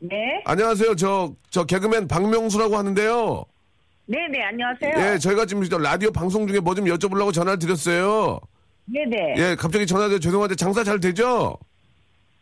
[0.01, 0.43] 네.
[0.47, 3.45] 안녕하세요 저 저 개그맨 박명수라고 하는데요
[4.07, 4.93] 네네, 안녕하세요.
[5.15, 8.41] 예 저희가 지금 저 라디오 방송 중에 뭐 좀 여쭤보려고 전화를 드렸어요
[8.87, 9.35] 네네.
[9.39, 11.57] 예 갑자기 전화드 죄송한데 장사 잘 되죠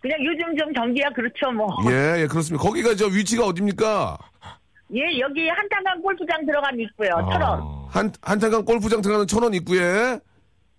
[0.01, 1.68] 그냥 요즘 좀 전기야 그렇죠 뭐.
[1.90, 2.64] 예, 예, 그렇습니다.
[2.64, 4.16] 거기가 저 위치가 어딥니까?
[4.94, 7.11] 예, 여기 한탄강 골프장 들어가면 있고요.
[7.14, 7.31] 아.
[7.31, 7.87] 천 원.
[7.90, 10.18] 한, 한탄강 골프장 들어가는 천원 입구에,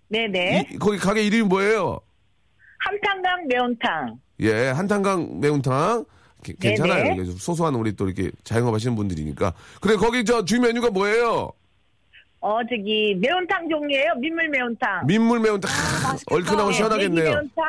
[0.08, 0.70] 네네.
[0.72, 2.00] 이- 거기 가게 이름이 뭐예요?
[2.80, 4.18] 한탄강 매운탕.
[4.40, 6.04] 예, 한탄강 매운탕.
[6.42, 7.14] 게- 괜찮아요.
[7.14, 7.24] 네네.
[7.38, 9.52] 소소한 우리 또 이렇게 자영업 하시는 분들이니까.
[9.80, 11.52] 그래, 거기 저 주 메뉴가 뭐예요?
[12.40, 14.14] 어 저기 매운탕 종류예요.
[14.18, 15.06] 민물 매운탕.
[15.06, 15.70] 민물 매운탕.
[15.70, 16.34] 하, 맛있겠다.
[16.34, 17.24] 얼큰하고 네, 시원하겠네요.
[17.24, 17.64] 매기 매운탕.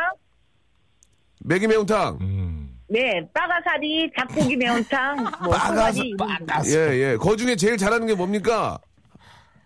[1.45, 2.17] 매기 매운탕.
[2.21, 2.79] 음.
[2.87, 6.27] 네, 빠가사리, 닭고기 매운탕, 뭐 빠가사- 거.
[6.67, 7.17] 예, 예.
[7.19, 8.77] 그 중에 제일 잘하는 게 뭡니까?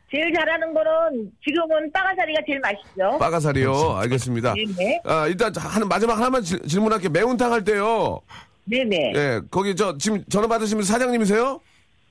[0.09, 3.17] 제일 잘하는 거는 지금은 빠가사리가 제일 맛있죠.
[3.19, 3.95] 빠가사리요.
[3.97, 4.53] 알겠습니다.
[4.53, 5.01] 네 네.
[5.03, 7.09] 아, 일단 한, 마지막 하나만 질- 질문할게요.
[7.09, 8.21] 매운탕 할 때요.
[8.69, 9.13] 네네.
[9.15, 11.59] 예, 거기 저 지금 전화 받으시면 사장님이세요?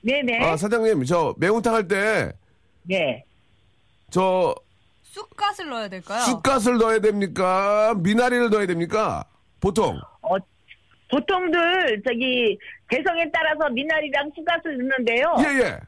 [0.01, 0.39] 네네.
[0.43, 2.31] 아, 사장님, 저 매운탕 할 때
[2.83, 3.23] 네.
[4.09, 4.55] 저
[5.03, 6.21] 쑥갓을 넣어야 될까요?
[6.21, 7.93] 쑥갓을 넣어야 됩니까?
[7.97, 9.23] 미나리를 넣어야 됩니까?
[9.59, 9.99] 보통.
[10.21, 10.35] 어,
[11.11, 12.57] 보통들 저기
[12.89, 15.35] 개성에 따라서 미나리랑 쑥갓을 넣는데요.
[15.39, 15.79] 예, 예.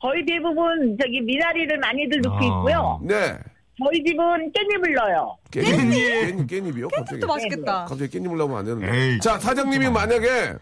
[0.00, 2.44] 거의 대부분 저기 미나리를 많이들 넣고 아.
[2.44, 3.00] 있고요.
[3.02, 3.38] 네.
[3.82, 5.36] 저희 집은 깻잎을 넣어요.
[5.50, 5.64] 깻잎.
[5.64, 6.90] 깻잎, 깻잎이요?
[6.94, 7.20] 갑자기.
[7.20, 7.84] 또 맛있겠다.
[7.86, 8.96] 갑자기 깻잎을 넣으면 안 되는데.
[8.96, 10.54] 에이, 자, 사장님이 만약에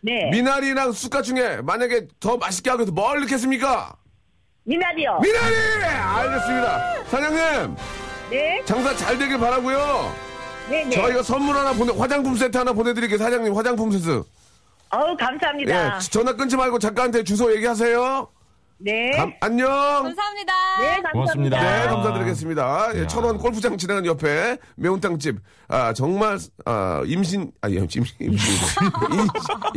[0.00, 0.30] 네.
[0.30, 3.94] 미나리랑 쑥갓 중에 만약에 더 맛있게 하기 위해서 뭘 넣겠습니까?
[4.64, 5.20] 미나리요.
[5.22, 5.54] 미나리!
[5.84, 7.04] 알겠습니다.
[7.04, 7.76] 사장님,
[8.30, 8.62] 네.
[8.64, 10.12] 장사 잘 되길 바라고요
[10.68, 10.90] 네 네.
[10.90, 13.16] 저희가 선물 하나 보내, 화장품 세트 하나 보내드릴게요.
[13.18, 14.24] 사장님, 화장품 세트.
[14.90, 15.96] 어우 감사합니다.
[15.96, 18.28] 예, 전화 끊지 말고 작가한테 주소 얘기하세요.
[18.78, 19.10] 네.
[19.16, 19.68] 감- 안녕.
[19.68, 20.52] 감사합니다.
[20.80, 21.12] 네, 감사합니다.
[21.12, 21.60] 고맙습니다.
[21.60, 22.90] 네, 감사드리겠습니다.
[22.96, 23.06] 예, 야.
[23.06, 25.38] 천원 골프장 지나간 옆에 매운탕집.
[25.68, 28.20] 아, 정말, 아, 임신, 아, 예, 임신, 임신,
[29.10, 29.28] 인심,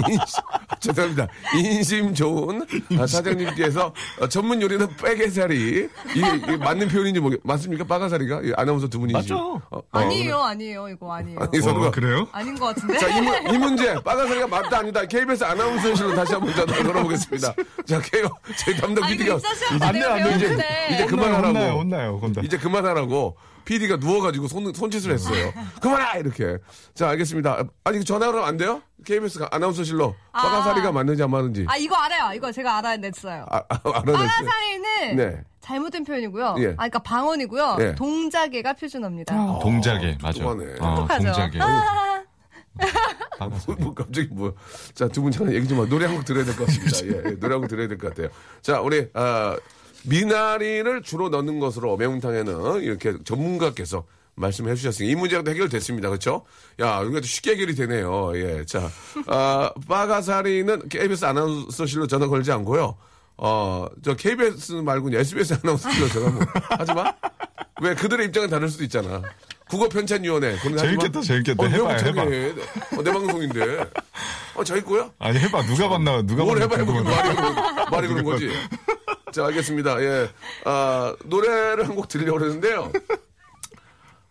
[0.09, 0.43] 인심,
[0.81, 1.27] 죄송합니다.
[1.55, 2.61] 인심 좋은
[2.99, 5.89] 아, 사장님께서 어, 전문 요리는 빼개살이.
[6.15, 7.85] 이게, 이게 맞는 표현인지 모르겠, 맞습니까?
[7.85, 8.41] 빠가사리가?
[8.43, 9.13] 예, 아나운서 두 분이시.
[9.17, 9.61] 맞죠.
[9.71, 10.89] 어, 어, 아니에요, 아니에요.
[10.89, 11.39] 이거 아니에요.
[11.39, 11.87] 아니, 서로가.
[11.87, 12.27] 어, 그래요?
[12.33, 12.97] 아닌 것 같은데.
[12.99, 15.05] 자, 이, 문- 이 문제, 빠가사리가 맞다, 아니다.
[15.05, 17.53] KBS 아나운서실로 다시 한번 전화 걸어보겠습니다.
[17.85, 18.23] 자, K,
[18.57, 19.35] 제 담당 PD가.
[19.35, 20.93] 이거 입사 시험 때안 돼, 내가 안 돼, 이제-.
[20.93, 21.47] 이제 그만하라고.
[21.47, 22.41] 혼나요, 혼나요, 혼나.
[22.43, 25.53] 이제 그만하라고 PD가 누워가지고 손, 손짓을 했어요.
[25.81, 26.17] 그만하!
[26.17, 26.57] 이렇게.
[26.95, 27.63] 자, 알겠습니다.
[27.83, 28.81] 아니, 전화로 안 돼요?
[29.05, 30.15] KBS 아나운서실로.
[30.31, 30.41] 아.
[30.41, 31.65] 빠가사리가 맞는지 안 맞는지.
[31.69, 32.33] 아, 이거 알아요.
[32.33, 33.45] 이거 제가 알아냈어요.
[33.49, 34.27] 아, 아, 알아냈어요.
[34.27, 35.41] 빠가사리는 네.
[35.61, 36.55] 잘못된 표현이고요.
[36.59, 36.67] 예.
[36.69, 37.77] 아, 그러니까 방언이고요.
[37.81, 37.95] 예.
[37.95, 39.59] 동작계가 표준어입니다.
[39.61, 40.39] 동작에, 맞아.
[40.39, 40.73] 똑똑하네.
[40.79, 41.23] 어, 똑똑하죠.
[41.25, 41.51] 동작
[42.81, 42.87] 에.
[43.39, 44.53] 아, 뭐, 뭐 갑자기 뭐.
[44.93, 45.85] 자, 두 분 잠깐 얘기 좀 하.
[45.87, 46.97] 노래 한 곡 들어야 될 것 같습니다.
[47.07, 48.29] 예, 예, 노래 한 곡 들어야 될 것 같아요.
[48.61, 49.55] 자, 우리, 아,
[50.05, 56.07] 미나리를 주로 넣는 것으로 매운탕에는 이렇게 전문가께서 말씀해 주셨으니 이 문제가 도 해결됐습니다.
[56.09, 56.45] 그렇죠?
[56.79, 58.31] 야, 이거 쉽게 해결이 되네요.
[58.35, 58.63] 예.
[58.65, 58.89] 자,
[59.27, 62.95] 아, 빠가사리는 KBS 아나운서실로 전화 걸지 않고요.
[63.37, 66.41] 어, 저 KBS 말고 SBS 아나운서실로 전화 뭐
[66.77, 67.13] 하지 마.
[67.81, 69.21] 왜 그들의 입장은 다를 수도 있잖아.
[69.69, 70.55] 국어 편찬위원회.
[70.55, 70.77] 하지 마.
[70.77, 71.63] 재밌겠다, 재밌겠다.
[71.63, 71.93] 어, 해봐.
[72.23, 72.49] 해?
[72.97, 73.85] 어, 내 방송인데.
[74.55, 75.11] 어, 저 있고요?
[75.19, 75.61] 아니, 해봐.
[75.63, 76.75] 누가 봤나, 누가 뭘 봤나.
[76.75, 77.03] 해봐, 해봐.
[77.03, 77.55] 말이, 그런,
[77.91, 78.49] 말이 그런 거지.
[79.31, 80.01] 자, 알겠습니다.
[80.01, 80.29] 예.
[80.65, 82.91] 아, 노래를 한 곡 들려고 그러는데요.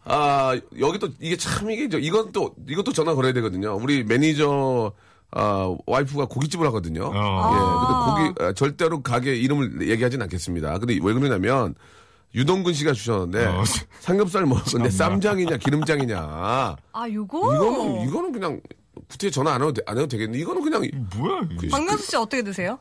[0.04, 3.76] 아, 여기 또, 이게 참, 이게, 저, 이건 또, 이것도 전화 걸어야 되거든요.
[3.76, 4.92] 우리 매니저,
[5.32, 7.12] 아, 와이프가 고깃집을 하거든요.
[7.14, 8.24] 어.
[8.24, 8.24] 예.
[8.24, 10.78] 근데 고기, 아, 절대로 가게 이름을 얘기하진 않겠습니다.
[10.78, 11.74] 근데 왜 그러냐면,
[12.34, 13.64] 유동근 씨가 주셨는데, 어.
[14.00, 16.18] 삼겹살 먹었는데 쌈장이냐, 기름장이냐.
[16.92, 17.54] 아, 요거?
[17.54, 18.60] 이거는, 이거는 그냥,
[19.08, 20.82] 구태에 전화 안 해도, 돼- 안 해도 되겠는데, 이거는 그냥,
[21.16, 21.68] 뭐야, 이게.
[21.68, 22.78] 박명수 씨 어떻게 드세요?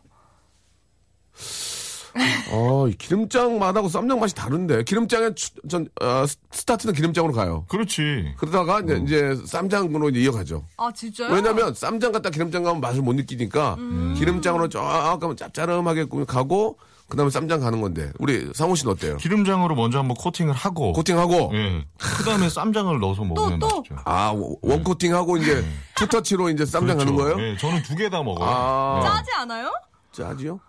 [2.52, 7.66] 어, 이 기름장 맛하고 쌈장 맛이 다른데 기름장에 추- 전 어, 스- 스타트는 기름장으로 가요.
[7.70, 8.34] 그렇지.
[8.38, 10.66] 그러다가 이제, 이제 쌈장으로 이제 이어가죠.
[10.78, 11.32] 아, 진짜요?
[11.32, 14.16] 왜냐면 쌈장 갖다 기름장 가면 맛을 못 느끼니까 음.
[14.18, 19.18] 기름장으로 쫙 가면 짭짤하게 가고 그 다음에 쌈장 가는 건데 우리 상호 씨는 어때요?
[19.18, 20.92] 기름장으로 먼저 한번 코팅을 하고.
[20.94, 21.86] 코팅하고 예.
[21.98, 23.68] 그 다음에 쌈장을 넣어서 먹으면 또?
[23.68, 23.96] 맛있죠.
[24.06, 25.64] 아 one 코팅하고 이제
[25.96, 27.40] two touch로 이제 쌈장 가는 거예요?
[27.40, 28.48] 예, 저는 두 개 다 먹어요.
[28.50, 29.00] 아.
[29.02, 29.08] 예.
[29.08, 29.72] 짜지 않아요?
[30.12, 30.60] 짜지요?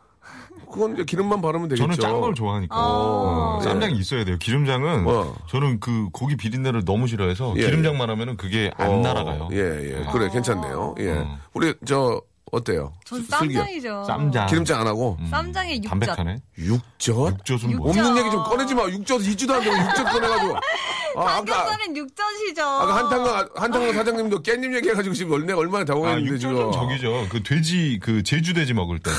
[0.70, 1.84] 그건 이제 기름만 바르면 되겠죠.
[1.84, 2.74] 저는 짠 걸 좋아하니까.
[2.76, 3.56] 어.
[3.56, 4.36] 어, 쌈장이 있어야 돼요.
[4.38, 5.34] 기름장은 어.
[5.48, 7.62] 저는 그 고기 비린내를 너무 싫어해서 예.
[7.64, 9.48] 기름장만 하면은 그게 안 어, 날아가요.
[9.52, 10.06] 예, 예.
[10.12, 10.94] 그래 괜찮네요.
[10.98, 11.10] 예.
[11.12, 11.38] 어.
[11.54, 12.20] 우리 저
[12.52, 12.92] 어때요?
[13.04, 13.22] 전?
[13.24, 14.04] 쌈장이죠.
[14.06, 14.46] 쌈장.
[14.46, 15.90] 기름장 안 하고 쌈장에 육젓.
[15.90, 16.38] 담백하네.
[16.58, 17.38] 육젓?
[17.48, 17.90] 육젓은 뭐?
[17.90, 18.84] 없는 얘기 좀 꺼내지 마.
[18.88, 20.56] 육젓 있지도 않고 육젓 꺼내가지고.
[20.56, 22.62] 아, 아까 삼겹살은 육젓이죠.
[22.62, 26.52] 아까 한탕강 한탕강 사장님도 깻잎 얘기해가지고 지금 얼마 얼마나 아, 당황했는데 지금.
[26.56, 27.26] 육젓은 저기죠.
[27.30, 29.10] 그 돼지 그 제주 돼지 먹을 때.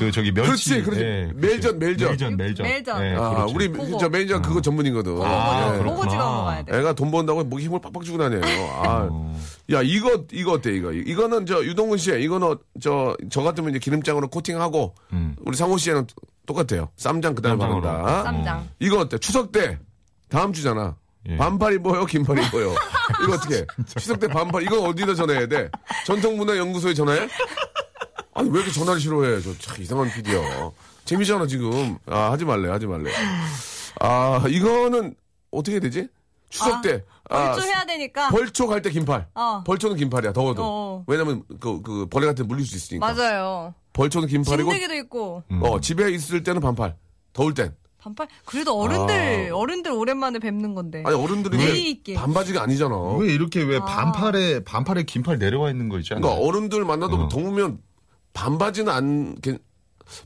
[0.00, 0.80] 그 저기 멸치.
[0.80, 1.02] 그렇지, 그렇지.
[1.02, 2.08] 예, 멜젓, 멜젓.
[2.08, 2.66] 멜젓, 멜젓.
[2.66, 3.02] 멜젓.
[3.02, 3.54] 예, 아, 그렇죠.
[3.54, 3.98] 우리 그거.
[3.98, 5.20] 저 매니저 그거 전문이거든.
[5.22, 5.82] 아, 예.
[5.82, 6.08] 보고.
[6.08, 6.78] 찍어 먹어야 돼.
[6.78, 8.40] 애가 돈 번다고 목에 힘을 팍팍 주고 다녀요.
[8.82, 9.38] 아, 어.
[9.72, 10.90] 야 이거 이거 어때 이거?
[10.90, 15.36] 이거는 저 유동근 씨, 이거는 저저 같으면 이제 기름장으로 코팅하고 음.
[15.44, 16.06] 우리 상호 씨는
[16.46, 16.88] 똑같아요.
[16.96, 17.58] 쌈장 그다음에.
[17.58, 18.22] 바른다.
[18.24, 18.68] 쌈장.
[18.78, 19.18] 이거 어때?
[19.18, 19.78] 추석 때
[20.30, 20.96] 다음 주잖아.
[21.28, 21.36] 예.
[21.36, 22.74] 반팔 입어요, 긴팔 입어요.
[23.22, 23.66] 이거 어떻게?
[23.98, 25.68] 추석 때 반팔 이거 어디다 전화해야 돼?
[26.06, 27.28] 전통문화연구소에 전화해?
[28.40, 29.40] 아니 왜 이렇게 전화를 싫어해?
[29.42, 30.70] 저 참 이상한 피디야.
[31.04, 31.98] 재미잖아 지금.
[32.06, 33.10] 아 하지 말래, 하지 말래.
[34.00, 35.14] 아 이거는
[35.50, 36.08] 어떻게 해야 되지?
[36.48, 38.28] 추석 아, 때 아, 벌초 해야 되니까.
[38.30, 39.28] 벌초 갈 때 긴팔.
[39.34, 39.62] 어.
[39.64, 40.62] 벌초는 긴팔이야 더워도.
[40.64, 41.04] 어.
[41.06, 43.12] 왜냐면 그, 그 벌레 같은 데 물릴 수 있으니까.
[43.12, 43.74] 맞아요.
[43.92, 46.96] 벌초는 긴팔이고 진드기도 있고 어 집에 있을 때는 반팔.
[47.32, 47.74] 더울 땐.
[47.98, 48.28] 반팔.
[48.46, 49.56] 그래도 어른들 아.
[49.56, 51.02] 어른들 오랜만에 뵙는 건데.
[51.06, 52.14] 아니 어른들이 있게.
[52.14, 52.96] 반바지가 아니잖아.
[53.18, 56.30] 왜 이렇게 왜 반팔에 반팔에 긴팔 내려와 있는 거 있지 않나요?
[56.34, 57.28] 그러니까 어른들 만나도 어.
[57.28, 57.78] 더우면
[58.40, 59.58] 반바지는 안 괜-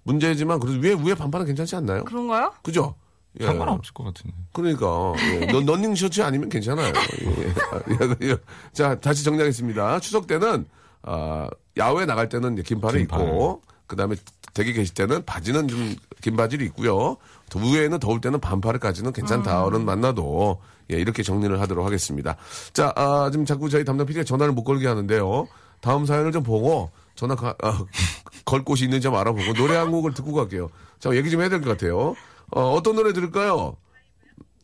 [0.04, 2.04] 문제지만 그래도 위에 위에 반팔은 괜찮지 않나요?
[2.04, 2.52] 그런가요?
[2.62, 2.94] 그죠?
[3.40, 3.46] 예.
[3.46, 4.34] 상관없을 것 같은데.
[4.52, 5.46] 그러니까 예.
[5.46, 6.92] 너, 런닝 셔츠 아니면 괜찮아요.
[7.22, 8.28] 예.
[8.28, 8.36] 예.
[8.72, 9.98] 자 다시 정리하겠습니다.
[10.00, 10.66] 추석 때는
[11.02, 13.20] 아, 야외 나갈 때는 긴팔을 긴팔.
[13.20, 14.14] 입고 그다음에
[14.54, 17.18] 댁에 계실 때는 바지는 좀 긴 바지를 입고요.
[17.50, 19.62] 또 위에는 더울 때는 반팔까지는 괜찮다.
[19.64, 20.58] 어른 만나도
[20.90, 22.36] 예, 이렇게 정리를 하도록 하겠습니다.
[22.72, 25.46] 자 아, 지금 자꾸 저희 담당 PD가 전화를 못 걸게 하는데요.
[25.82, 27.84] 다음 사연을 좀 보고 전화 가- 아,
[28.44, 30.68] 걸 곳이 있는지 좀 알아보고 노래 한 곡을 듣고 갈게요.
[30.98, 32.14] 자 얘기 좀 해야 될 것 같아요.
[32.50, 33.76] 어, 어떤 노래 들을까요?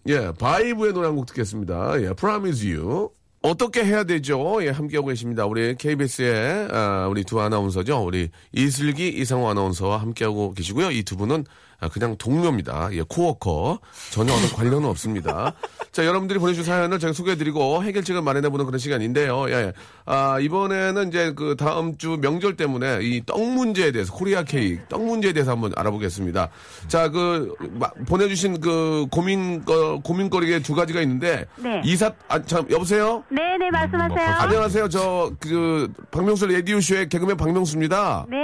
[0.09, 2.01] 예, 바이브의 노래 한 곡 듣겠습니다.
[2.03, 3.11] 예, Promise You.
[3.43, 4.59] 어떻게 해야 되죠?
[4.63, 5.47] 예, 함께하고 계십니다.
[5.47, 8.05] 우리 KBS의, 아, 우리 두 아나운서죠.
[8.05, 10.91] 우리 이슬기, 이상호 아나운서와 함께하고 계시고요.
[10.91, 12.90] 이 두 분은 아, 그냥 동료입니다.
[12.93, 13.79] 예, 코워커.
[14.11, 15.55] 전혀 어느 관련은 없습니다.
[15.93, 19.49] 자, 여러분들이 보내주신 사연을 제가 소개해드리고 해결책을 마련해보는 그런 시간인데요.
[19.51, 19.73] 예,
[20.07, 25.05] 아, 이번에는 이제 그 다음 주 명절 때문에 이 떡 문제에 대해서, 코리아 케이크, 떡
[25.05, 26.49] 문제에 대해서 한번 알아보겠습니다.
[26.88, 31.47] 자, 그, 마- 보내주신 그 고민, 거, 고민거리가 두 가지가 있는데.
[31.57, 31.81] 네.
[31.85, 33.23] 이사, 아, 참, 여보세요?
[33.31, 34.27] 네 네 말씀하세요.
[34.38, 34.88] 안녕하세요.
[34.88, 38.27] 저, 그, 박명수 라디오쇼의 개그맨 박명수입니다.
[38.31, 38.37] 네.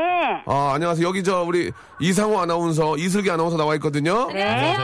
[0.46, 1.06] 아, 안녕하세요.
[1.06, 4.28] 여기 저, 우리 이상호 아나운서, 이슬 기 아나운서 나와 있거든요.
[4.32, 4.76] 네.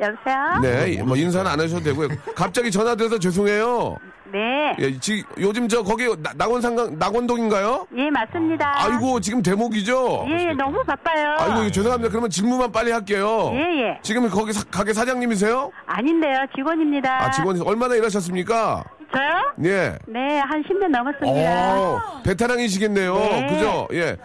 [0.00, 0.60] 여보세요.
[0.62, 2.08] 네, 뭐 인사는 안 하셔도 되고요.
[2.34, 3.96] 갑자기 전화 드려서 죄송해요.
[4.32, 4.74] 네.
[4.78, 7.86] 예, 지, 요즘 저 거기 나- 낙원상강 낙원동인가요?
[7.96, 8.72] 예 맞습니다.
[8.76, 10.26] 아이고 지금 대목이죠.
[10.28, 11.36] 예, 예 너무 바빠요.
[11.40, 12.08] 아이고 죄송합니다.
[12.10, 13.50] 그러면 질문만 빨리 할게요.
[13.54, 13.98] 예, 예.
[14.02, 15.72] 지금 거기 사- 가게 사장님이세요?
[15.86, 17.24] 아닌데요 직원입니다.
[17.24, 18.84] 아 직원이 얼마나 일하셨습니까?
[19.12, 19.68] 저요?
[19.68, 19.98] 예.
[20.06, 21.80] 네, 한 10년 넘었습니다.
[21.80, 23.14] 어, 베테랑이시겠네요.
[23.16, 23.46] 네.
[23.50, 23.88] 그죠?
[23.94, 24.16] 예.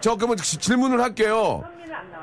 [0.00, 1.62] 저 그러면 지- 질문을 할게요.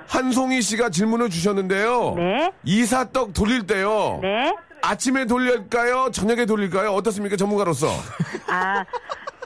[0.08, 2.14] 한송이 씨가 질문을 주셨는데요.
[2.16, 2.52] 네.
[2.64, 4.20] 이사떡 돌릴 때요.
[4.22, 4.56] 네.
[4.82, 6.12] 아침에 돌릴까요?
[6.12, 6.92] 저녁에 돌릴까요?
[6.92, 7.36] 어떻습니까?
[7.36, 7.88] 전문가로서.
[8.48, 8.86] 아,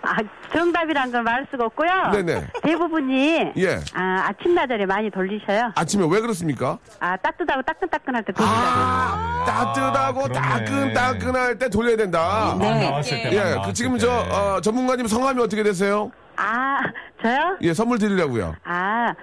[0.04, 0.17] 아,
[0.54, 1.89] 정답이란 걸 말할 수가 없고요.
[2.12, 2.47] 네네.
[2.63, 3.80] 대부분이 예.
[3.93, 5.71] 아, 아침 나절에 많이 돌리셔요.
[5.76, 6.78] 아침에 왜 그렇습니까?
[7.00, 8.58] 아, 따뜻하고 따끈따끈할 때 돌리셔요.
[8.60, 10.41] 아, 따뜻하고 그러네.
[10.41, 12.56] 따끈따끈할 때 돌려야 된다.
[12.60, 12.89] 네.
[12.89, 13.32] 나왔을 때.
[13.34, 16.12] 예, 그 지금 저 어, 전문가님 성함이 어떻게 되세요?
[16.36, 16.80] 아,
[17.21, 17.58] 저요?
[17.62, 18.56] 예, 선물 드리려고요.
[18.63, 19.13] 아,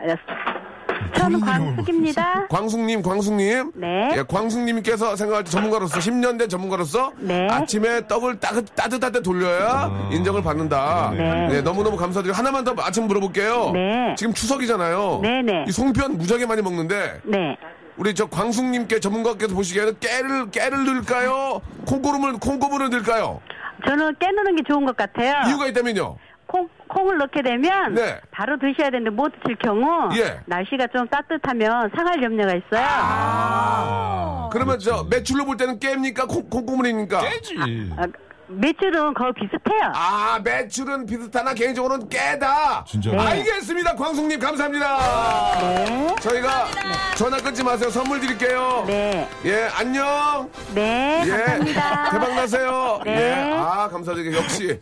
[0.00, 0.14] 어,
[1.18, 2.46] 저는 광숙입니다.
[2.48, 3.72] 광숙님, 광숙님.
[3.74, 4.10] 네.
[4.16, 7.48] 예, 광숙님께서 생각할 때 전문가로서 10년 된 전문가로서 네.
[7.48, 11.12] 아침에 떡을 따뜻, 따뜻할 때 돌려야 인정을 받는다.
[11.16, 11.48] 네.
[11.52, 13.70] 예, 너무너무 감사드리고 하나만 더 아침 물어볼게요.
[13.72, 14.14] 네.
[14.16, 15.20] 지금 추석이잖아요.
[15.22, 15.64] 네네.
[15.68, 17.56] 이 송편 무지하게 많이 먹는데 네.
[17.96, 21.60] 우리 저 광숙님께 전문가께서 보시기에는 깨를 깨를 넣을까요?
[21.86, 23.40] 콩고름을 콩고물을 넣을까요?
[23.86, 25.48] 저는 깨누는 게 좋은 것 같아요.
[25.48, 26.16] 이유가 있다면요.
[26.88, 28.20] 콩, 콩을 넣게 되면 네.
[28.30, 30.40] 바로 드셔야 되는데 못 드실 경우 예.
[30.46, 32.86] 날씨가 좀 따뜻하면 상할 염려가 있어요.
[32.86, 34.48] 아.
[34.52, 36.26] 그러면 저 매출로 볼 때는 깨입니까?
[36.26, 37.20] 콩, 콩고물입니까?
[37.20, 37.54] 깨지.
[37.96, 38.06] 아,
[38.50, 39.92] 매출은 거의 비슷해요.
[39.94, 42.84] 아, 매출은 비슷하나 개인적으로는 깨다.
[42.86, 43.10] 진짜.
[43.10, 43.18] 네.
[43.18, 43.94] 알겠습니다.
[43.94, 45.58] 광숙님 감사합니다.
[45.60, 46.16] 네.
[46.20, 46.66] 저희가
[47.16, 47.90] 전화 끊지 마세요.
[47.90, 48.84] 선물 드릴게요.
[48.86, 49.28] 네.
[49.44, 50.50] 예, 안녕.
[50.74, 51.22] 네.
[51.26, 51.30] 예.
[51.30, 52.10] 감사합니다.
[52.10, 53.00] 대박 나세요.
[53.04, 53.16] 네.
[53.16, 53.52] 예.
[53.54, 54.80] 아, 감사드리게 역시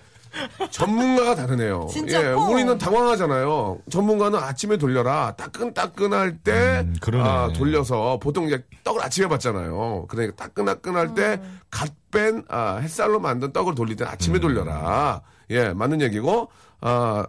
[0.71, 1.89] 전문가가 다르네요.
[1.91, 2.55] 진짜 예, 콩.
[2.55, 3.79] 우리는 당황하잖아요.
[3.91, 5.35] 전문가는 아침에 돌려라.
[5.37, 7.21] 따끈따끈할 때 음.
[7.21, 10.07] 아, 돌려서 보통 이제 떡을 아침에 받잖아요.
[10.09, 15.23] 그러니까 따끈따끈할 때갓뺀 아, 햇살로 만든 떡을 돌릴 때 아침에 돌려라.
[15.51, 17.27] 예, 맞는 얘기고 아,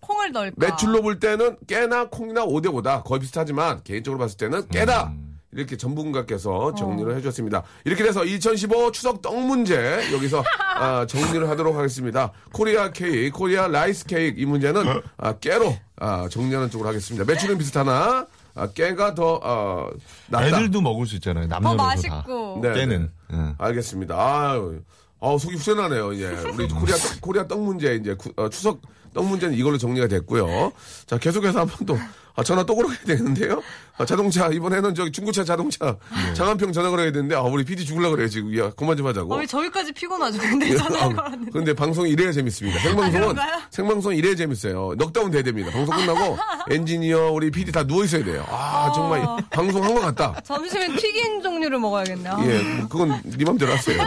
[0.00, 0.54] 콩을 넣을까?
[0.56, 3.04] 매출로 볼 때는 깨나 콩이나 5대5다.
[3.04, 5.12] 거의 비슷하지만 개인적으로 봤을 때는 깨다.
[5.52, 7.62] 이렇게 전문가께서 정리를 해주셨습니다.
[7.84, 9.76] 이렇게 돼서 2015 추석 떡 문제
[10.12, 10.42] 여기서
[10.76, 12.32] 아, 정리를 하도록 하겠습니다.
[12.52, 14.84] Korea cake, Korea rice cake 이 문제는
[15.16, 17.24] 아, 깨로 아, 정리하는 쪽으로 하겠습니다.
[17.24, 19.88] 매출은 비슷하나 아, 깨가 더 어,
[20.28, 20.46] 낫다.
[20.48, 21.48] 애들도 먹을 수 있잖아요.
[21.48, 21.84] 더 남녀노소 다.
[21.84, 22.60] 맛있고.
[22.62, 23.10] 네, 깨는.
[23.32, 23.54] 응.
[23.56, 24.14] 알겠습니다.
[24.16, 24.80] 아유,
[25.20, 26.14] 아 속이 후련하네요.
[26.20, 26.26] 예.
[26.52, 28.80] 우리 코리아 떡, 코리아 떡 문제 이제 구- 어, 추석
[29.14, 30.72] 떡 문제는 이걸로 정리가 됐고요.
[31.06, 31.96] 자 계속해서 한번 또
[32.38, 33.60] 아, 전화 또 걸어야 되는데요.
[33.96, 36.34] 아, 자동차 이번에는 저기 중고차 자동차 네.
[36.34, 38.56] 장한평 전화 걸어야 되는데 아, 우리 PD 죽을라 그래요 지금.
[38.56, 39.34] 야 그만 좀 하자고.
[39.34, 40.38] 어, 왜 저희까지 피곤하죠?
[40.38, 41.50] 근데 전화 걸었는데.
[41.50, 42.78] 그런데 방송이 이래야 재밌습니다.
[42.78, 43.62] 생방송은 아?
[43.70, 44.94] 생방송 이래야 재밌어요.
[44.96, 45.72] 넉다운 돼야 됩니다.
[45.72, 46.38] 방송 끝나고
[46.70, 48.46] 엔지니어 우리 PD 다 누워 있어야 돼요.
[48.48, 50.40] 아 정말 방송 한 것 같다.
[50.42, 52.36] 점심엔 튀긴 종류를 먹어야겠네요.
[52.44, 54.00] 예, 뭐 그건 네 맘대로 하세요.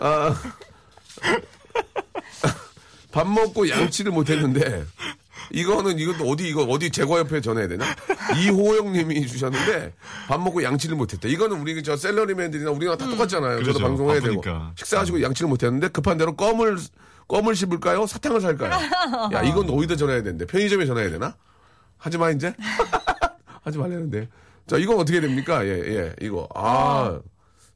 [0.00, 0.34] 아,
[3.12, 4.84] 밥 먹고 양치를 못했는데
[5.52, 7.84] 이거는 이것도 어디 이거 어디 제과협회 전해야 되나?
[8.42, 9.92] 이호영님이 주셨는데
[10.28, 11.28] 밥 먹고 양치를 못했다.
[11.28, 13.58] 이거는 우리 저 셀러리맨들이나 우리가 다 똑같잖아요.
[13.58, 13.78] 저도 그렇죠.
[13.80, 14.72] 방송해야 되고 바쁘니까.
[14.76, 16.78] 식사하시고 양치를 못했는데 급한 대로 껌을
[17.28, 18.06] 껌을 씹을까요?
[18.06, 18.72] 사탕을 살까요?
[19.32, 21.36] 야 이건 어디다 전해야 되는데 편의점에 전해야 되나?
[21.98, 22.54] 하지 마 이제
[23.62, 24.28] 하지 말라는데.
[24.66, 25.64] 자 이건 어떻게 됩니까?
[25.66, 27.18] 예 예, 이거 아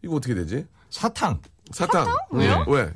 [0.02, 0.66] 이거 어떻게 되지?
[0.90, 1.40] 사탕.
[1.70, 2.06] 사탕.
[2.30, 2.64] 왜요?
[2.68, 2.90] 왜?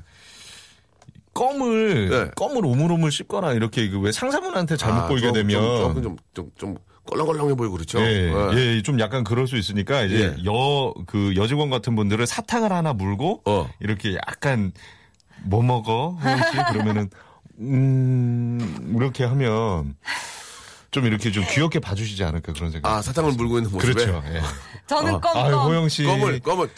[1.34, 2.30] 껌을 네.
[2.36, 6.50] 껌을 오물오물 씹거나 이렇게 그 왜 상사분한테 잘못 아, 보이게 좀, 되면 좀, 좀, 좀,
[6.58, 6.74] 좀
[7.10, 8.00] 껄렁껄렁해 보이고 그렇죠.
[8.00, 8.56] 예, 예.
[8.76, 10.44] 예, 좀 약간 그럴 수 있으니까 이제 예.
[10.44, 13.68] 여그 여직원 같은 분들은 사탕을 하나 물고 어.
[13.80, 14.72] 이렇게 약간
[15.44, 17.10] 뭐 먹어 호영 씨 그러면은
[17.58, 19.96] 음 이렇게 하면
[20.90, 22.88] 좀 이렇게 좀 귀엽게 봐주시지 않을까 그런 생각.
[22.92, 24.22] 아 사탕을 물고 있는 모습에 그렇죠.
[24.32, 24.40] 예.
[24.86, 25.68] 저는 껌, 아, 껌.
[25.70, 26.04] 호영 씨.
[26.04, 26.68] 껌을 껌을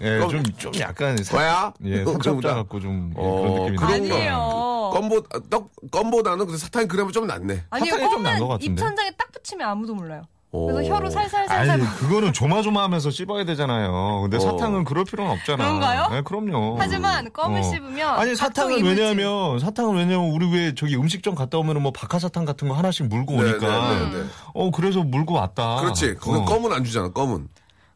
[0.00, 0.30] 예, 껌.
[0.30, 1.16] 좀, 좀 약간.
[1.22, 1.72] 사, 뭐야?
[1.84, 2.04] 예.
[2.04, 4.12] 삼겹살 갖고 좀 예, 어, 그런 느낌이.
[4.12, 4.90] 아니에요.
[4.92, 7.64] 껌보다 떡 껌보다는 그래서 사탕이 그러면 좀 낫네.
[7.70, 8.72] 아니요, 사탕이 좀 나은 것 껌은 같은데?
[8.72, 10.22] 입천장에 딱 붙이면 아무도 몰라요.
[10.52, 10.66] 오.
[10.66, 11.80] 그래서 혀로 아니, 살살살살.
[11.96, 14.20] 그거는 조마조마하면서 씹어야 되잖아요.
[14.22, 14.40] 근데 어.
[14.40, 15.64] 사탕은 그럴 필요는 없잖아.
[15.64, 16.08] 그런가요?
[16.10, 16.76] 네, 그럼요.
[16.78, 17.62] 하지만 껌을 어.
[17.64, 19.02] 씹으면 아니 사탕은 이물질.
[19.02, 23.32] 왜냐하면 사탕은 왜냐면 우리 왜 저기 음식점 갔다 오면은 뭐 박하사탕 같은 거 하나씩 물고
[23.42, 24.24] 네, 오니까 네, 네, 네.
[24.54, 25.80] 어 그래서 물고 왔다.
[25.80, 26.14] 그렇지.
[26.16, 26.44] 거기 어.
[26.44, 27.08] 껌은 안 주잖아.
[27.10, 27.48] 껌은.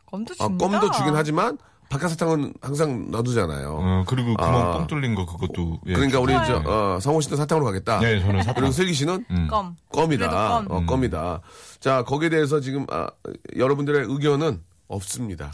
[0.07, 0.67] 껌도 아, 준다.
[0.67, 1.59] 껌도 주긴 하지만
[1.91, 3.79] 박하사탕은 항상 놔두잖아요.
[3.81, 4.73] 어, 그리고 구멍 아.
[4.79, 5.95] 뻥 뚫린 거 그것도 예.
[5.95, 6.63] 그러니까 우리 저.
[6.67, 7.99] 어, 성호 씨도 사탕으로 가겠다.
[8.01, 8.55] 네 저는 사탕.
[8.55, 9.49] 그리고 슬기 씨는 음.
[9.51, 9.75] 껌.
[9.91, 10.29] 껌이다.
[10.29, 10.67] 껌.
[10.71, 11.41] 어, 껌이다.
[11.81, 13.09] 자, 거기에 대해서 지금 아,
[13.57, 15.51] 여러분들의 의견은 없습니다.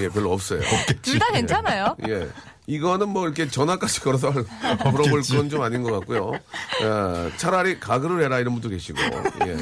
[0.00, 0.60] 예, 별로 없어요.
[1.02, 1.96] 둘 다 괜찮아요.
[2.08, 2.28] 예.
[2.66, 6.32] 이거는 뭐 이렇게 전화까지 걸어서 물어볼 건 좀 아닌 것 같고요.
[6.82, 8.98] 예, 차라리 가글을 해라 이런 분도 계시고.
[9.46, 9.56] 예.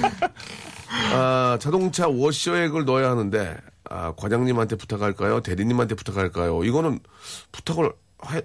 [1.15, 3.57] 아, 자동차 워셔액을 넣어야 하는데
[3.91, 5.41] 아, 과장님한테 부탁할까요?
[5.41, 6.63] 대리님한테 부탁할까요?
[6.65, 7.01] 이거는
[7.53, 7.93] 부탁을
[8.33, 8.43] 해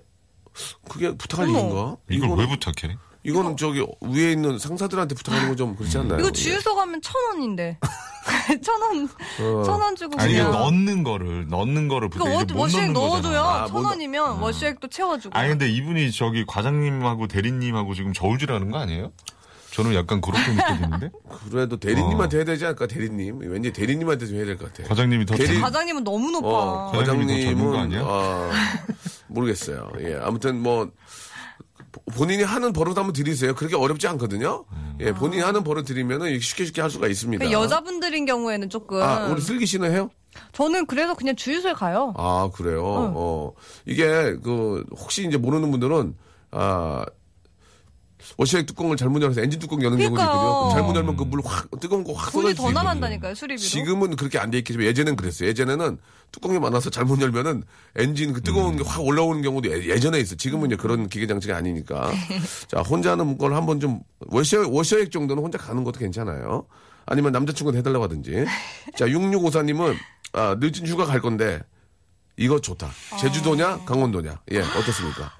[0.89, 1.59] 그게 부탁할 어머.
[1.59, 1.97] 일인가?
[2.09, 2.95] 이걸 이거는- 왜 부탁해?
[3.25, 6.19] 이거는 저기 위에 있는 상사들한테 부탁하는 건 좀 그렇지 않나요?
[6.19, 6.31] 이거 예.
[6.31, 7.79] 주유소 가면 천 원인데.
[8.63, 9.09] 천 원,
[9.63, 10.51] 천원 주고 아니 그냥.
[10.51, 12.45] 넣는 거를 넣는 거를 그거 부탁해.
[12.53, 13.21] 못 워시액 넣는 넣어줘요.
[13.41, 13.63] 거잖아.
[13.63, 15.37] 아, 천 원이면 워시액도 채워주고.
[15.37, 19.11] 아니 근데 이분이 저기 과장님하고 대리님하고 지금 저울질하는 거 아니에요?
[19.73, 21.09] 저는 약간 그렇게 느껴지는데
[21.49, 22.85] 그래도 대리님한테 해야 되지 않을까?
[22.87, 23.39] 대리님.
[23.41, 24.87] 왠지 대리님한테 좀 해야 될 것 같아.
[24.87, 26.47] 과장님이 더 대리- 전- 과장님은 너무 높아.
[26.47, 28.01] 어, 과장님은 아니야?
[28.05, 28.51] 아,
[29.27, 29.91] 모르겠어요.
[30.01, 30.91] 예, 아무튼 뭐
[32.15, 33.53] 본인이 하는 버릇 한번 드리세요.
[33.55, 34.65] 그렇게 어렵지 않거든요.
[34.99, 37.43] 예, 본인이 하는 버릇 드리면은 쉽게 쉽게 할 수가 있습니다.
[37.45, 39.01] 그 여자분들인 경우에는 조금.
[39.01, 40.09] 아, 우리 슬기 씨는 해요?
[40.51, 42.13] 저는 그래서 그냥 주유소에 가요.
[42.17, 42.83] 아, 그래요.
[42.85, 43.53] 어.
[43.85, 46.15] 이게 그 혹시 이제 모르는 분들은
[46.51, 47.05] 아
[48.37, 50.39] 워시액 뚜껑을 잘못 열어서 엔진 뚜껑 여는 경우도 그러니까요.
[50.41, 50.73] 있거든요.
[50.73, 52.81] 잘못 열면 그 물 확 뜨거운 거 확 돈이 쏟아질 더.
[52.81, 53.67] 나간다니까요, 수리비로.
[53.67, 55.49] 지금은 그렇게 안 돼 있겠지만 예전엔 그랬어요.
[55.49, 55.97] 예전에는
[56.31, 57.63] 뚜껑이 많아서 잘못 열면은
[57.95, 60.35] 엔진 그 뜨거운 게 확 올라오는 경우도 예- 예전에 있어.
[60.35, 62.11] 지금은 이제 그런 기계 장치가 아니니까.
[62.67, 66.65] 자, 혼자 하는 걸 한번 좀 워셔 워셔액 정도는 혼자 가는 것도 괜찮아요.
[67.05, 68.45] 아니면 남자친구한테 해달라고 하든지.
[68.97, 69.95] 자, 6654님은
[70.33, 71.61] 아, 늦은 휴가 갈 건데
[72.37, 72.89] 이거 좋다.
[73.19, 74.41] 제주도냐 강원도냐.
[74.53, 75.31] 예, 어떻습니까?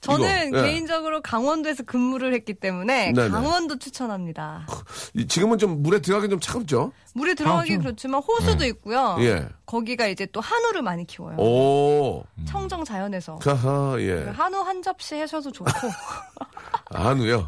[0.00, 0.62] 저는 이거, 예.
[0.62, 3.28] 개인적으로 강원도에서 근무를 했기 때문에 네네.
[3.28, 4.66] 강원도 추천합니다.
[5.14, 6.92] 이- 지금은 좀 물에 들어가기 좀 차갑죠?
[7.14, 9.16] 물에 들어가기 그렇지만 호수도 있고요.
[9.20, 9.48] 예.
[9.66, 11.36] 거기가 이제 또 한우를 많이 키워요.
[11.36, 12.24] 오.
[12.46, 13.38] 청정 자연에서.
[13.44, 14.24] 하하, 예.
[14.34, 15.70] 한우 한 접시 해셔도 좋고.
[16.92, 17.46] 한우요.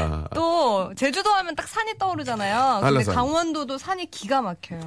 [0.00, 2.80] 아, 또 제주도 하면 딱 산이 떠오르잖아요.
[2.80, 3.14] 근데 한라산.
[3.14, 4.80] 강원도도 산이 기가 막혀요.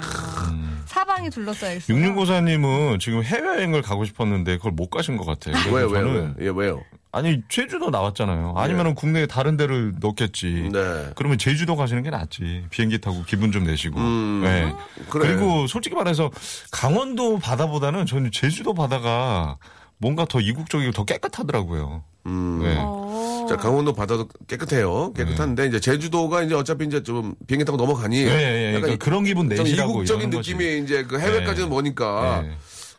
[0.92, 1.98] 사방이 둘러싸여 있어요.
[1.98, 5.56] 6654님은 지금 해외여행을 가고 싶었는데 그걸 못 가신 것 같아요.
[5.74, 6.36] 왜요, 왜요?
[6.42, 6.84] 예, 왜요?
[7.14, 8.56] 아니 제주도 나왔잖아요.
[8.58, 10.70] 아니면 은 국내 다른 데를 넣겠지.
[10.72, 11.10] 네.
[11.16, 12.66] 그러면 제주도 가시는 게 낫지.
[12.72, 14.00] 비행기 타고 기분 좀 내시고.
[14.00, 14.74] 음, 네.
[15.10, 15.28] 그래.
[15.28, 16.30] 그리고 솔직히 말해서
[16.72, 19.58] 강원도 바다보다는 저는 제주도 바다가
[19.98, 22.04] 뭔가 더 이국적이고 더 깨끗하더라고요.
[22.26, 22.60] 음.
[22.64, 22.76] 네.
[22.80, 23.31] 어.
[23.52, 25.14] 자, 강원도 바다도 깨끗해요.
[25.14, 28.18] 깨끗한데, 이제 제주도가 이제 어차피 이제 좀 비행기 타고 넘어가니.
[28.24, 28.68] 예, 예, 예.
[28.70, 30.54] 약간 그러니까 그런 기분 좀 내시라고 이국적인 이러는 거지.
[30.54, 31.74] 느낌이 이제 그 해외까지는 네.
[31.74, 32.42] 뭐니까.
[32.44, 32.52] 네.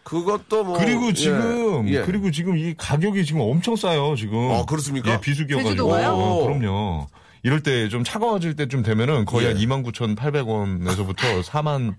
[0.05, 0.79] 그것도 뭐.
[0.79, 2.03] 그리고 예, 지금 예.
[2.03, 4.51] 그리고 지금 이 가격이 지금 엄청 싸요 지금.
[4.51, 5.13] 아, 그렇습니까?
[5.13, 5.71] 예, 비수기여가지고.
[5.71, 6.09] 제주도가요?
[6.11, 7.07] 어, 그럼요.
[7.45, 9.49] 이럴 때 좀 차가워질 때쯤 되면은 거의 예.
[9.53, 11.95] 한 29,800원에서부터 4만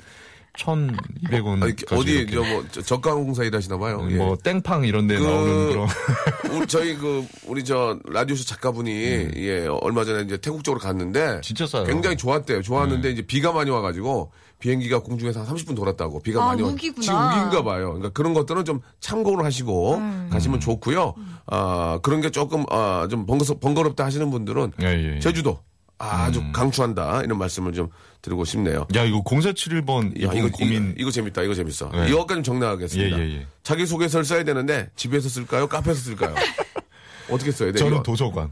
[0.57, 1.63] 1,200원.
[1.63, 4.05] 아니, 어디 저 뭐 저가항공사 일하시나 봐요.
[4.09, 4.15] 예.
[4.15, 5.87] 뭐 땡팡 이런 데 그- 나오는 그런
[6.57, 8.91] 우리 저희 그 우리 저 라디오쇼 작가분이
[9.35, 11.85] 예 얼마 전에 이제 태국 쪽으로 갔는데 진짜 싸요.
[11.85, 12.61] 굉장히 좋았대요.
[12.61, 13.13] 좋았는데 네.
[13.13, 16.69] 이제 비가 많이 와가지고 비행기가 공중에서 한 30분 돌았다고 비가 아, 많이 와.
[16.69, 17.01] 우기구나.
[17.01, 17.87] 지금 우기인가 봐요.
[17.93, 20.29] 그러니까 그런 것들은 좀 참고를 하시고 음.
[20.31, 21.15] 가시면 좋고요.
[21.47, 25.19] 아 그런 게 조금 아, 좀 번거, 번거롭다 하시는 분들은 예, 예, 예.
[25.19, 25.59] 제주도
[26.03, 26.51] 아주 음.
[26.51, 27.89] 강추한다 이런 말씀을 좀
[28.21, 28.87] 드리고 싶네요.
[28.95, 30.91] 야, 이거 0471번 야, 이거 이거, 고민.
[30.91, 31.41] 이거, 이거 재밌다.
[31.43, 31.89] 이거 재밌어.
[31.93, 32.09] 네.
[32.09, 33.17] 이거까지 좀 정리하겠습니다.
[33.19, 33.47] 예, 예, 예.
[33.63, 35.67] 자기소개서를 써야 되는데 집에서 쓸까요?
[35.67, 36.33] 카페에서 쓸까요?
[37.29, 37.79] 어떻게 써야 돼요?
[37.79, 38.03] 저는 이거?
[38.03, 38.51] 도서관.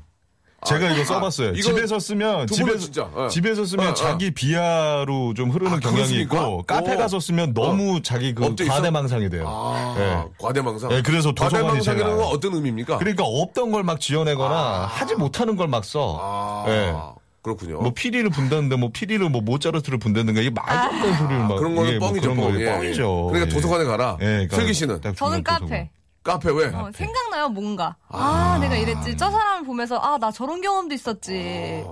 [0.63, 1.53] 제가 이거 써봤어요.
[1.53, 3.27] 이거 집에서 쓰면 집에서 진짜, 예.
[3.29, 3.93] 집에서 쓰면 어, 어.
[3.95, 6.37] 자기 비하로 좀 흐르는 아, 경향이 그렇습니까?
[6.37, 6.97] 있고 카페 오.
[6.99, 8.53] 가서 쓰면 너무 자기 그?
[8.67, 9.45] 과대망상이 돼요.
[9.47, 10.23] 아, 예.
[10.37, 10.91] 과대망상.
[10.91, 12.25] 예, 그래서 과대망상이라는 건.
[12.27, 12.99] 어떤 의미입니까?
[12.99, 16.19] 그러니까 없던 걸 막 지어내거나 하지 못하는 걸 막 써.
[16.21, 16.93] 아, 예.
[17.41, 17.81] 그렇군요.
[17.81, 21.55] 뭐 피리를 분다는데 뭐 피리를 뭐 모차르트를 분다는가 이게 말도 안 되는 소리를 막 아,
[21.55, 22.53] 그런 거는 이게 뭐 뻥이죠, 그런 뻥.
[22.53, 22.59] 거예요.
[22.59, 22.77] 예, 예.
[22.77, 23.25] 뻥이죠.
[23.31, 23.53] 그러니까 예.
[23.53, 24.17] 도서관에 가라.
[24.21, 25.43] 예, 그러니까 슬기 씨는 딱 저는.
[25.43, 25.89] 카페.
[26.23, 26.65] 카페 왜?
[26.67, 27.95] 어, 생각나요, 뭔가.
[28.09, 29.17] 아, 내가 이랬지.
[29.17, 31.83] 저 사람을 보면서, 아, 나 저런 경험도 있었지.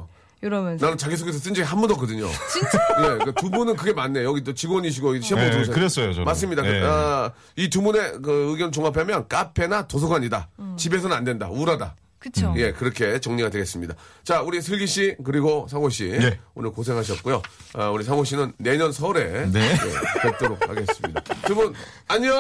[0.42, 0.86] 이러면서.
[0.86, 2.28] 나는 자기소개서 쓴 적이 한 번도 없거든요.
[2.54, 2.78] 진짜?
[3.00, 4.24] 예, 그러니까 두 분은 그게 맞네.
[4.24, 6.26] 여기 또 직원이시고 시험 보고 예, 들어오셨 그랬어요, 저는.
[6.26, 6.64] 맞습니다.
[6.66, 6.84] 예.
[6.86, 10.48] 아, 이 두 분의 그 의견 종합하면 카페나 도서관이다.
[10.78, 11.50] 집에서는 안 된다.
[11.50, 11.96] 우울하다.
[12.20, 12.54] 그쵸.
[12.58, 13.96] 예, 그렇게 정리가 되겠습니다.
[14.24, 16.40] 자, 우리 슬기 씨 그리고 상호 씨 예.
[16.54, 17.42] 오늘 고생하셨고요.
[17.76, 19.60] 아, 우리 상호 씨는 내년 설에 네.
[19.72, 21.22] 예, 뵙도록 하겠습니다.
[21.48, 21.74] 두 분
[22.10, 22.36] 안녕.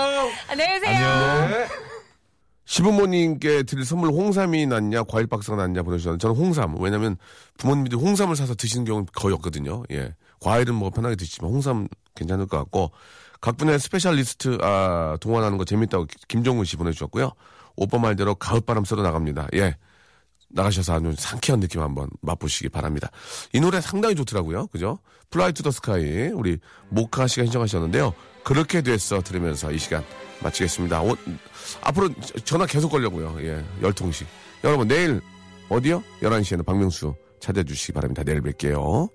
[0.49, 1.47] 안녕히 계세요.
[1.49, 1.67] 네.
[2.65, 7.17] 시부모님께 드릴 선물 홍삼이 낫냐 과일 박스가 낫냐 보내주셨는데 저는 홍삼 왜냐면
[7.57, 9.83] 부모님들이 홍삼을 사서 드시는 경우는 거의 없거든요.
[9.91, 12.91] 예, 과일은 뭐 편하게 드시지만 홍삼 괜찮을 것 같고
[13.41, 17.31] 각 분야의 specialist 아, 동원하는 거 재밌다고 김종훈 씨 보내주셨고요.
[17.79, 19.47] 오빠 말대로 가을바람 쐬러 나갑니다.
[19.55, 19.75] 예.
[20.51, 23.09] 나가셔서 아주 상쾌한 느낌 한번 맛보시기 바랍니다.
[23.53, 24.67] 이 노래 상당히 좋더라고요.
[24.67, 24.99] 그죠?
[25.29, 26.57] Fly to the Sky 우리
[26.89, 28.13] 모카 씨가 신청하셨는데요.
[28.43, 30.03] 그렇게 됐어 들으면서 이 시간
[30.41, 31.01] 마치겠습니다.
[31.03, 31.15] 오-
[31.81, 32.09] 앞으로
[32.45, 33.37] 전화 계속 걸려고요.
[33.41, 33.63] 예.
[33.81, 34.27] 열통씩.
[34.63, 35.21] 여러분 내일
[35.69, 36.03] 어디요?
[36.21, 38.23] 11시에는 박명수 찾아주시기 바랍니다.
[38.23, 39.09] 내일 뵐게요.